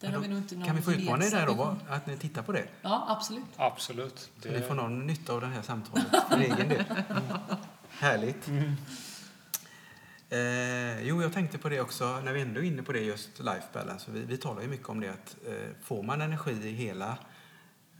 Där 0.00 0.08
Ja, 0.08 0.14
har 0.14 0.22
vi 0.22 0.28
nog 0.28 0.38
inte 0.38 0.56
någon 0.56 0.66
kan 0.66 0.76
vi 0.76 0.82
få 0.82 0.92
utmana 0.92 1.24
er 1.24 1.30
där 1.30 1.46
då, 1.46 1.76
att 1.88 2.06
ni 2.06 2.16
tittar 2.16 2.42
på 2.42 2.52
det? 2.52 2.68
Ja, 2.82 3.06
absolut. 3.08 3.44
Absolut. 3.56 4.30
Så 4.42 4.48
ni 4.48 4.60
får 4.60 4.74
någon 4.74 5.06
nytta 5.06 5.32
av 5.32 5.40
det 5.40 5.46
här 5.46 5.62
samtalet 5.62 6.06
för 6.30 6.38
egen 6.40 6.68
del. 6.68 6.84
Mm. 7.08 7.22
Härligt. 7.98 8.48
Eh, 10.28 11.02
jo, 11.02 11.22
jag 11.22 11.32
tänkte 11.32 11.58
på 11.58 11.68
det 11.68 11.80
också, 11.80 12.20
när 12.20 12.32
vi 12.32 12.40
ändå 12.40 12.60
är 12.60 12.64
inne 12.64 12.82
på 12.82 12.92
det 12.92 13.00
just 13.00 13.38
life 13.38 13.66
balance. 13.72 14.10
Vi, 14.10 14.20
vi 14.20 14.36
talar 14.36 14.62
ju 14.62 14.68
mycket 14.68 14.88
om 14.88 15.00
det 15.00 15.08
att 15.08 15.36
eh, 15.46 15.54
får 15.82 16.02
man 16.02 16.20
energi 16.20 16.50
i 16.50 16.72
hela, 16.72 17.18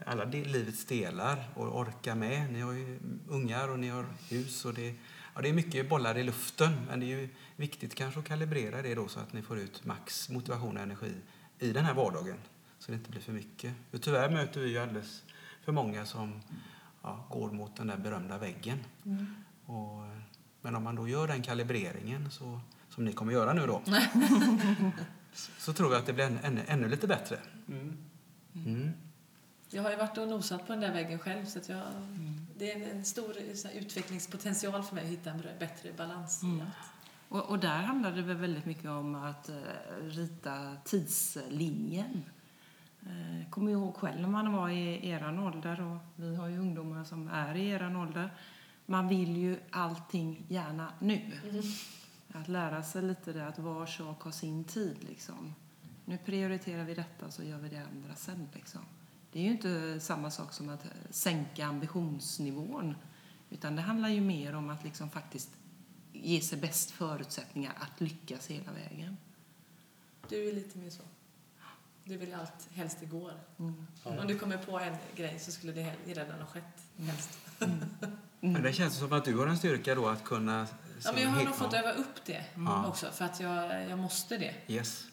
alla 0.05 0.25
de, 0.25 0.43
livets 0.43 0.85
delar 0.85 1.49
och 1.55 1.79
orkar 1.79 2.15
med. 2.15 2.53
Ni 2.53 2.61
har 2.61 2.73
ju 2.73 2.99
ungar 3.27 3.69
och 3.69 3.79
ni 3.79 3.89
har 3.89 4.05
hus 4.29 4.65
och 4.65 4.73
det, 4.73 4.95
ja, 5.37 5.41
det 5.41 5.49
är 5.49 5.53
mycket 5.53 5.89
bollar 5.89 6.17
i 6.17 6.23
luften. 6.23 6.71
Men 6.87 6.99
det 6.99 7.05
är 7.05 7.17
ju 7.17 7.29
viktigt 7.55 7.95
kanske 7.95 8.19
att 8.19 8.25
kalibrera 8.25 8.81
det 8.81 8.95
då 8.95 9.07
så 9.07 9.19
att 9.19 9.33
ni 9.33 9.41
får 9.41 9.59
ut 9.59 9.85
max 9.85 10.29
motivation 10.29 10.77
och 10.77 10.83
energi 10.83 11.13
i 11.59 11.71
den 11.71 11.85
här 11.85 11.93
vardagen. 11.93 12.37
Så 12.79 12.91
det 12.91 12.97
inte 12.97 13.11
blir 13.11 13.21
för 13.21 13.31
mycket. 13.31 13.73
För 13.91 13.97
tyvärr 13.97 14.29
möter 14.29 14.61
vi 14.61 14.69
ju 14.69 14.77
alldeles 14.77 15.23
för 15.61 15.71
många 15.71 16.05
som 16.05 16.41
ja, 17.01 17.27
går 17.29 17.51
mot 17.51 17.75
den 17.75 17.87
där 17.87 17.97
berömda 17.97 18.37
väggen. 18.37 18.79
Och, 19.65 20.05
eh, 20.05 20.19
men 20.61 20.75
om 20.75 20.83
man 20.83 20.95
då 20.95 21.07
gör 21.07 21.27
den 21.27 21.41
kalibreringen, 21.41 22.31
så, 22.31 22.59
som 22.89 23.05
ni 23.05 23.13
kommer 23.13 23.33
göra 23.33 23.53
nu 23.53 23.67
då, 23.67 23.81
så, 25.33 25.51
så 25.57 25.73
tror 25.73 25.91
jag 25.91 25.99
att 25.99 26.05
det 26.05 26.13
blir 26.13 26.25
ännu, 26.25 26.39
ännu, 26.43 26.61
ännu 26.67 26.87
lite 26.89 27.07
bättre. 27.07 27.39
Mm. 27.67 27.97
Mm. 28.53 28.91
Jag 29.69 29.83
har 29.83 29.91
ju 29.91 29.95
varit 29.97 30.17
och 30.17 30.27
nosat 30.27 30.67
på 30.67 30.73
den 30.73 30.81
där 30.81 30.93
väggen 30.93 31.19
själv 31.19 31.45
så 31.45 31.59
jag, 31.67 31.81
det 32.57 32.71
är 32.71 32.91
en, 32.91 33.05
stor 33.05 33.35
utvecklingspotential 33.73 34.83
för 34.83 34.95
mig 34.95 35.03
att 35.03 35.09
hitta 35.09 35.29
en 35.29 35.43
bättre 35.59 35.93
balans 35.97 36.43
allt. 36.43 36.73
Och, 37.29 37.49
och 37.49 37.59
där 37.59 37.81
handlar 37.81 38.11
det 38.11 38.21
väl 38.21 38.37
väldigt 38.37 38.65
mycket 38.65 38.89
om 38.89 39.15
att 39.15 39.49
eh, 39.49 39.55
rita 40.01 40.75
tidslinjen. 40.85 42.23
Eh, 43.05 43.39
Jag 43.39 43.51
kommer 43.51 43.71
ihåg 43.71 43.95
själv 43.95 44.21
när 44.21 44.29
man 44.29 44.53
var 44.53 44.69
i 44.69 45.09
eran 45.09 45.39
ålder 45.39 45.81
och 45.81 45.97
vi 46.15 46.35
har 46.35 46.47
ju 46.47 46.59
ungdomar 46.59 47.03
som 47.03 47.27
är 47.27 47.55
i 47.55 47.69
eran 47.69 47.95
ålder. 47.95 48.29
Man 48.85 49.07
vill 49.07 49.37
ju 49.37 49.59
allting 49.69 50.45
gärna 50.47 50.91
nu. 50.99 51.31
Att 52.33 52.47
lära 52.47 52.83
sig 52.83 53.01
lite 53.01 53.33
det 53.33 53.47
att 53.47 53.59
var 53.59 53.85
sak 53.85 54.21
har 54.21 54.31
sin 54.31 54.63
tid 54.63 55.03
liksom. 55.03 55.55
Nu 56.05 56.17
prioriterar 56.17 56.83
vi 56.83 56.93
detta 56.93 57.31
så 57.31 57.43
gör 57.43 57.57
vi 57.57 57.69
det 57.69 57.85
andra 57.93 58.15
sen 58.15 58.49
liksom. 58.53 58.81
Det 59.37 59.41
är 59.41 59.45
ju 59.45 59.51
inte 59.51 59.99
samma 59.99 60.31
sak 60.31 60.53
som 60.53 60.69
att 60.69 60.85
sänka 61.09 61.65
ambitionsnivån. 61.65 62.95
Utan 63.49 63.75
det 63.75 63.81
handlar 63.81 64.09
ju 64.09 64.21
mer 64.21 64.55
om 64.55 64.69
att 64.69 64.83
liksom 64.83 65.09
faktiskt 65.09 65.49
ge 66.13 66.41
sig 66.41 66.57
bäst 66.57 66.91
förutsättningar 66.91 67.73
att 67.79 68.01
lyckas 68.01 68.47
hela 68.47 68.71
vägen. 68.71 69.17
Du 70.29 70.49
är 70.49 70.53
lite 70.53 70.77
mer 70.77 70.89
så. 70.89 71.01
Du 72.03 72.17
vill 72.17 72.33
allt 72.33 72.69
helst 72.73 73.01
igår. 73.01 73.31
Mm. 73.59 73.87
Om 74.03 74.27
du 74.27 74.39
kommer 74.39 74.57
på 74.57 74.79
en 74.79 74.95
grej 75.15 75.39
så 75.39 75.51
skulle 75.51 75.73
det 75.73 75.95
redan 76.05 76.39
ha 76.39 76.47
skett 76.47 76.83
helst. 76.97 77.39
Men 78.39 78.63
det 78.63 78.73
känns 78.73 78.97
som 78.97 79.13
att 79.13 79.25
du 79.25 79.37
har 79.37 79.47
en 79.47 79.57
styrka 79.57 79.95
då 79.95 80.07
att 80.07 80.23
kunna... 80.23 80.67
Ja, 81.03 81.11
men 81.13 81.23
jag 81.23 81.29
har 81.29 81.43
nog 81.43 81.55
fått 81.55 81.73
öva 81.73 81.91
upp 81.91 82.25
det 82.25 82.45
Ja. 82.55 82.87
också 82.87 83.11
för 83.11 83.25
att 83.25 83.39
jag, 83.39 83.89
jag 83.89 83.99
måste 83.99 84.37
det. 84.37 84.55
Yes. 84.67 85.05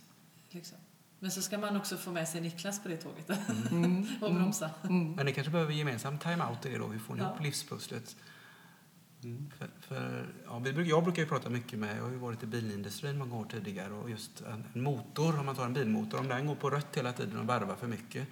Liksom. 0.51 0.79
Men 1.25 1.31
så 1.31 1.43
ska 1.43 1.59
man 1.59 1.77
också 1.77 1.97
få 1.97 2.11
med 2.13 2.29
sig 2.29 2.41
Niklas 2.41 2.83
på 2.83 2.89
det 2.89 2.97
tåget 2.97 3.31
Mm. 3.71 4.07
och 4.21 4.35
bromsa. 4.35 4.71
Men 5.17 5.27
ni 5.27 5.33
kanske 5.33 5.51
behöver 5.51 5.73
gemensam 5.73 6.19
time-out 6.19 6.67
i 6.67 6.69
det 6.71 6.79
då? 6.79 6.87
Hur 6.87 6.99
får 6.99 7.15
ni 7.15 7.21
Ja. 7.21 7.29
ihop 7.29 7.41
livspusslet? 7.43 8.17
För, 9.59 9.69
för, 9.81 10.27
ja, 10.47 10.59
vi, 10.59 10.89
jag 10.89 11.05
brukar 11.05 11.23
ju 11.23 11.29
prata 11.29 11.51
mycket 11.51 11.79
med, 11.79 11.99
jag 11.99 12.03
har 12.03 12.11
ju 12.11 12.17
varit 12.17 12.43
i 12.43 12.47
bilindustrin 12.47 13.19
många 13.19 13.37
år 13.37 13.45
tidigare 13.45 13.93
och 13.93 14.11
just 14.11 14.41
en, 14.41 14.65
en 14.75 14.83
motor, 14.83 15.39
om 15.41 15.47
man 15.47 15.55
tar 15.55 15.65
en 15.65 15.73
bilmotor, 15.73 16.19
om 16.21 16.29
den 16.29 16.47
går 16.47 16.55
på 16.55 16.71
rött 16.71 16.97
hela 16.97 17.13
tiden 17.13 17.39
och 17.39 17.47
varvar 17.47 17.77
för 17.77 17.87
mycket, 17.87 18.29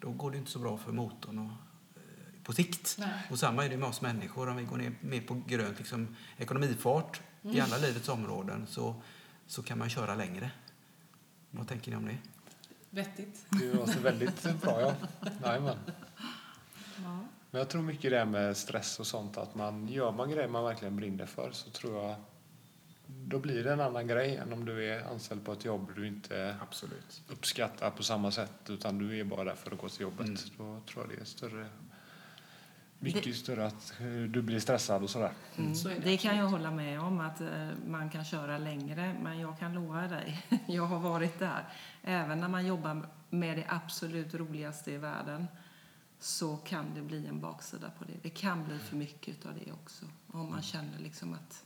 då 0.00 0.10
går 0.10 0.30
det 0.30 0.38
inte 0.38 0.50
så 0.50 0.58
bra 0.58 0.78
för 0.78 0.92
motorn 0.92 1.38
och, 1.38 1.44
eh, 1.96 2.42
på 2.44 2.52
sikt. 2.52 2.96
Nej. 2.98 3.08
Och 3.30 3.38
samma 3.38 3.64
är 3.64 3.68
det 3.70 3.76
med 3.76 3.88
oss 3.88 4.00
människor, 4.00 4.48
om 4.48 4.56
vi 4.56 4.64
går 4.64 4.76
ner 4.76 4.92
mer 5.00 5.20
på 5.20 5.42
grönt, 5.46 5.78
liksom 5.78 6.16
ekonomifart 6.36 7.20
i 7.42 7.60
alla 7.60 7.76
livets 7.78 8.08
områden 8.08 8.66
så, 8.66 9.02
så 9.46 9.62
kan 9.62 9.78
man 9.78 9.88
köra 9.90 10.14
längre. 10.14 10.50
Vad 11.54 11.68
tänker 11.68 11.90
ni 11.90 11.96
om 11.96 12.04
det? 12.06 12.18
Vettigt. 12.90 13.46
Det 13.50 13.74
låter 13.74 14.00
väldigt 14.00 14.60
bra, 14.60 14.80
ja. 14.80 14.94
Jajamän. 15.44 15.78
Men 17.50 17.58
jag 17.58 17.68
tror 17.68 17.82
mycket 17.82 18.10
det 18.10 18.24
med 18.24 18.56
stress 18.56 19.00
och 19.00 19.06
sånt, 19.06 19.36
att 19.36 19.54
man 19.54 19.88
gör 19.88 20.12
man 20.12 20.30
grejer 20.30 20.48
man 20.48 20.64
verkligen 20.64 20.96
brinner 20.96 21.26
för 21.26 21.50
så 21.52 21.70
tror 21.70 22.02
jag 22.02 22.16
då 23.06 23.38
blir 23.38 23.64
det 23.64 23.72
en 23.72 23.80
annan 23.80 24.06
grej 24.06 24.36
än 24.36 24.52
om 24.52 24.64
du 24.64 24.92
är 24.92 25.04
anställd 25.04 25.44
på 25.44 25.52
ett 25.52 25.64
jobb 25.64 25.90
du 25.96 26.06
inte 26.06 26.56
Absolut. 26.60 27.22
uppskattar 27.28 27.90
på 27.90 28.02
samma 28.02 28.30
sätt 28.30 28.70
utan 28.70 28.98
du 28.98 29.20
är 29.20 29.24
bara 29.24 29.44
där 29.44 29.54
för 29.54 29.70
att 29.70 29.78
gå 29.78 29.88
till 29.88 30.00
jobbet. 30.00 30.26
Mm. 30.26 30.38
Då 30.58 30.80
tror 30.86 31.04
jag 31.04 31.16
det 31.16 31.20
är 31.20 31.24
större, 31.24 31.66
mycket 33.02 33.36
större 33.36 33.66
att 33.66 34.00
eh, 34.00 34.06
du 34.06 34.42
blir 34.42 34.60
stressad 34.60 35.02
och 35.02 35.10
sådär. 35.10 35.32
Mm. 35.56 35.74
Så 35.74 35.88
är 35.88 35.94
det 35.94 36.00
Det 36.00 36.16
kan 36.16 36.36
jag 36.36 36.46
hålla 36.46 36.70
med 36.70 37.00
om, 37.00 37.20
att 37.20 37.40
eh, 37.40 37.68
man 37.86 38.10
kan 38.10 38.24
köra 38.24 38.58
längre. 38.58 39.16
Men 39.22 39.40
jag 39.40 39.58
kan 39.58 39.72
lova 39.72 40.08
dig, 40.08 40.42
jag 40.66 40.86
har 40.86 40.98
varit 40.98 41.38
där. 41.38 41.64
Även 42.02 42.40
när 42.40 42.48
man 42.48 42.66
jobbar 42.66 43.06
med 43.30 43.58
det 43.58 43.64
absolut 43.68 44.34
roligaste 44.34 44.92
i 44.92 44.96
världen 44.96 45.46
så 46.18 46.56
kan 46.56 46.94
det 46.94 47.02
bli 47.02 47.26
en 47.26 47.40
baksida 47.40 47.90
på 47.98 48.04
det. 48.04 48.12
Det 48.22 48.30
kan 48.30 48.64
bli 48.64 48.78
för 48.78 48.96
mycket 48.96 49.46
av 49.46 49.52
det 49.64 49.72
också. 49.72 50.04
Om 50.26 50.50
man 50.50 50.62
känner 50.62 50.98
liksom 50.98 51.34
att 51.34 51.64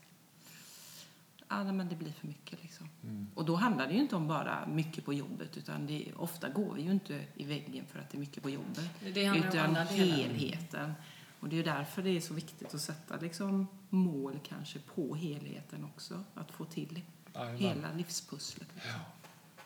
ja, 1.49 1.65
nej, 1.65 1.73
men 1.73 1.89
det 1.89 1.97
blir 1.97 2.13
för 2.13 2.27
mycket. 2.27 2.63
Liksom. 2.63 2.89
Och 3.35 3.45
då 3.45 3.55
handlar 3.55 3.87
det 3.87 3.95
ju 3.95 4.01
inte 4.01 4.17
om 4.17 4.29
bara 4.29 4.67
mycket 4.67 5.05
på 5.05 5.13
jobbet 5.13 5.57
utan 5.57 5.87
det, 5.87 6.13
ofta 6.17 6.49
går 6.49 6.75
vi 6.75 6.83
ju 6.83 6.91
inte 6.91 7.25
i 7.35 7.45
väggen 7.45 7.85
för 7.87 7.99
att 7.99 8.11
det 8.11 8.19
är 8.19 8.21
mycket 8.21 8.43
på 8.43 8.51
jobbet. 8.51 8.91
Det 9.15 9.25
handlar 9.25 9.49
om 9.49 9.55
utan 9.55 9.75
delar. 9.75 9.85
helheten. 9.85 10.93
Och 11.41 11.49
det 11.49 11.59
är 11.59 11.65
därför 11.65 12.03
det 12.03 12.11
är 12.11 12.21
så 12.21 12.35
viktigt 12.35 12.75
att 12.75 12.81
sätta 12.81 13.17
liksom 13.17 13.67
mål 13.91 14.41
kanske 14.49 14.79
på 14.79 15.15
helheten 15.15 15.85
också. 15.85 16.25
Att 16.35 16.51
få 16.51 16.65
till 16.65 17.03
Jajamän. 17.35 17.57
hela 17.57 17.93
livspusslet. 17.93 18.69
Liksom. 18.75 19.01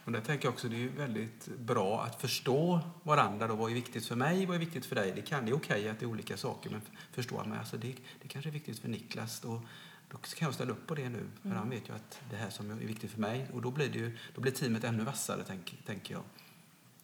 Och 0.04 0.12
där 0.12 0.20
tänker 0.20 0.46
jag 0.46 0.52
också 0.52 0.68
det 0.68 0.84
är 0.84 0.88
väldigt 0.88 1.48
bra 1.58 2.02
att 2.04 2.20
förstå 2.20 2.80
varandra. 3.02 3.46
Då. 3.46 3.54
Vad 3.54 3.70
är 3.70 3.74
viktigt 3.74 4.06
för 4.06 4.16
mig? 4.16 4.46
Vad 4.46 4.54
är 4.56 4.60
viktigt 4.60 4.86
för 4.86 4.96
dig? 4.96 5.12
Det, 5.16 5.22
kan, 5.22 5.44
det 5.44 5.50
är 5.50 5.56
okej 5.56 5.88
att 5.88 5.98
det 5.98 6.04
är 6.04 6.08
olika 6.08 6.36
saker, 6.36 6.70
men 6.70 6.80
förstå 7.12 7.38
att 7.38 7.58
alltså 7.58 7.76
det, 7.76 7.94
det 8.22 8.28
kanske 8.28 8.50
är 8.50 8.52
viktigt 8.52 8.78
för 8.78 8.88
Niklas. 8.88 9.40
Då, 9.40 9.62
då 10.10 10.18
kan 10.18 10.46
jag 10.46 10.54
ställa 10.54 10.72
upp 10.72 10.86
på 10.86 10.94
det 10.94 11.08
nu, 11.08 11.26
för 11.42 11.50
han 11.50 11.70
vet 11.70 11.88
ju 11.88 11.94
att 11.94 12.20
det 12.30 12.36
här 12.36 12.50
som 12.50 12.70
är 12.70 12.74
viktigt 12.74 13.10
för 13.10 13.20
mig. 13.20 13.46
Och 13.52 13.62
då 13.62 13.70
blir, 13.70 13.88
det 13.88 13.98
ju, 13.98 14.18
då 14.34 14.40
blir 14.40 14.52
teamet 14.52 14.84
ännu 14.84 15.04
vassare, 15.04 15.44
tänk, 15.46 15.78
tänker 15.86 16.14
jag. 16.14 16.22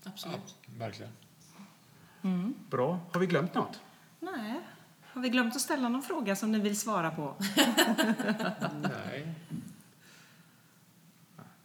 Absolut. 0.05 0.57
Verkligen. 0.67 1.13
Bra. 2.71 3.01
Har 3.13 3.21
vi 3.21 3.27
glömt 3.27 3.55
något? 3.55 3.81
Nej. 4.21 4.61
Har 5.03 5.23
vi 5.23 5.29
glömt 5.29 5.57
att 5.57 5.63
ställa 5.63 5.89
någon 5.89 6.03
fråga 6.03 6.37
som 6.37 6.53
ni 6.53 6.59
vill 6.61 6.79
svara 6.81 7.11
på? 7.11 7.35
Nej. 8.83 8.83
Nej. 8.83 9.35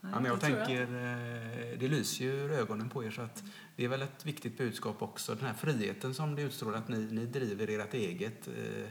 Ja, 0.01 0.19
men 0.19 0.25
jag 0.25 0.39
det 0.39 0.45
tror 0.45 0.57
jag. 0.57 0.67
tänker, 0.67 0.83
eh, 0.83 1.79
det 1.79 1.87
lyser 1.87 2.25
ju 2.25 2.31
ur 2.31 2.51
ögonen 2.51 2.89
på 2.89 3.03
er 3.03 3.11
så 3.11 3.21
att 3.21 3.43
det 3.75 3.83
är 3.85 3.87
väl 3.89 4.01
ett 4.01 4.25
viktigt 4.25 4.57
budskap 4.57 5.01
också. 5.01 5.35
Den 5.35 5.45
här 5.45 5.53
friheten 5.53 6.13
som 6.13 6.35
det 6.35 6.41
utstrålar 6.41 6.77
att 6.77 6.87
ni, 6.87 6.97
ni 7.11 7.25
driver 7.25 7.79
ert 7.79 7.93
eget, 7.93 8.47
eh, 8.47 8.83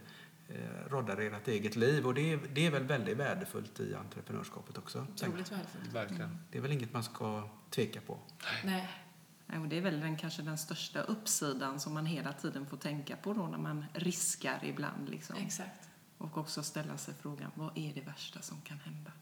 eh, 0.56 0.88
roddar 0.90 1.16
ert 1.20 1.48
eget 1.48 1.76
liv 1.76 2.06
och 2.06 2.14
det 2.14 2.32
är, 2.32 2.40
det 2.52 2.66
är 2.66 2.70
väl 2.70 2.82
väldigt 2.84 3.16
värdefullt 3.16 3.80
i 3.80 3.94
entreprenörskapet 3.94 4.78
också. 4.78 4.98
tänker. 4.98 5.26
Otroligt 5.28 5.52
värdefullt. 5.52 5.92
Verkligen. 5.94 6.38
Det 6.50 6.58
är 6.58 6.62
väl 6.62 6.72
inget 6.72 6.92
man 6.92 7.04
ska 7.04 7.48
tveka 7.70 8.00
på. 8.00 8.18
Nej, 8.44 8.60
Nej, 8.64 8.88
och 9.58 9.68
det 9.68 9.76
är 9.76 9.80
väl 9.80 10.00
den, 10.00 10.16
kanske 10.16 10.42
den 10.42 10.58
största 10.58 11.02
uppsidan 11.02 11.80
som 11.80 11.94
man 11.94 12.06
hela 12.06 12.32
tiden 12.32 12.66
får 12.66 12.76
tänka 12.76 13.16
på 13.16 13.32
då 13.32 13.46
när 13.46 13.58
man 13.58 13.84
riskar 13.94 14.60
ibland. 14.62 15.08
Liksom. 15.08 15.36
exakt. 15.36 15.88
Och 16.18 16.38
också 16.38 16.62
ställa 16.62 16.98
sig 16.98 17.14
frågan, 17.22 17.50
vad 17.54 17.78
är 17.78 17.94
det 17.94 18.00
värsta 18.00 18.42
som 18.42 18.60
kan 18.60 18.78
hända? 18.78 19.12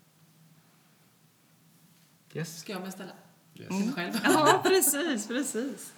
Yes. 2.33 2.61
Ska 2.61 2.73
jag 2.73 2.83
beställa? 2.83 3.13
Yes. 3.55 3.69
Till 3.69 3.77
mig 3.77 3.93
själv. 3.93 4.21
Ja, 4.25 4.61
precis, 4.65 5.29
precis. 5.29 5.93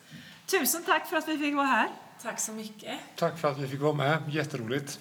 Tusen 0.46 0.84
tack 0.84 1.06
för 1.06 1.16
att 1.16 1.28
vi 1.28 1.38
fick 1.38 1.54
vara 1.54 1.66
här. 1.66 1.88
Tack 2.22 2.40
så 2.40 2.52
mycket. 2.52 3.00
Tack 3.16 3.38
för 3.38 3.50
att 3.50 3.58
vi 3.58 3.68
fick 3.68 3.80
vara 3.80 3.92
med. 3.92 4.22
Jätteroligt. 4.34 5.00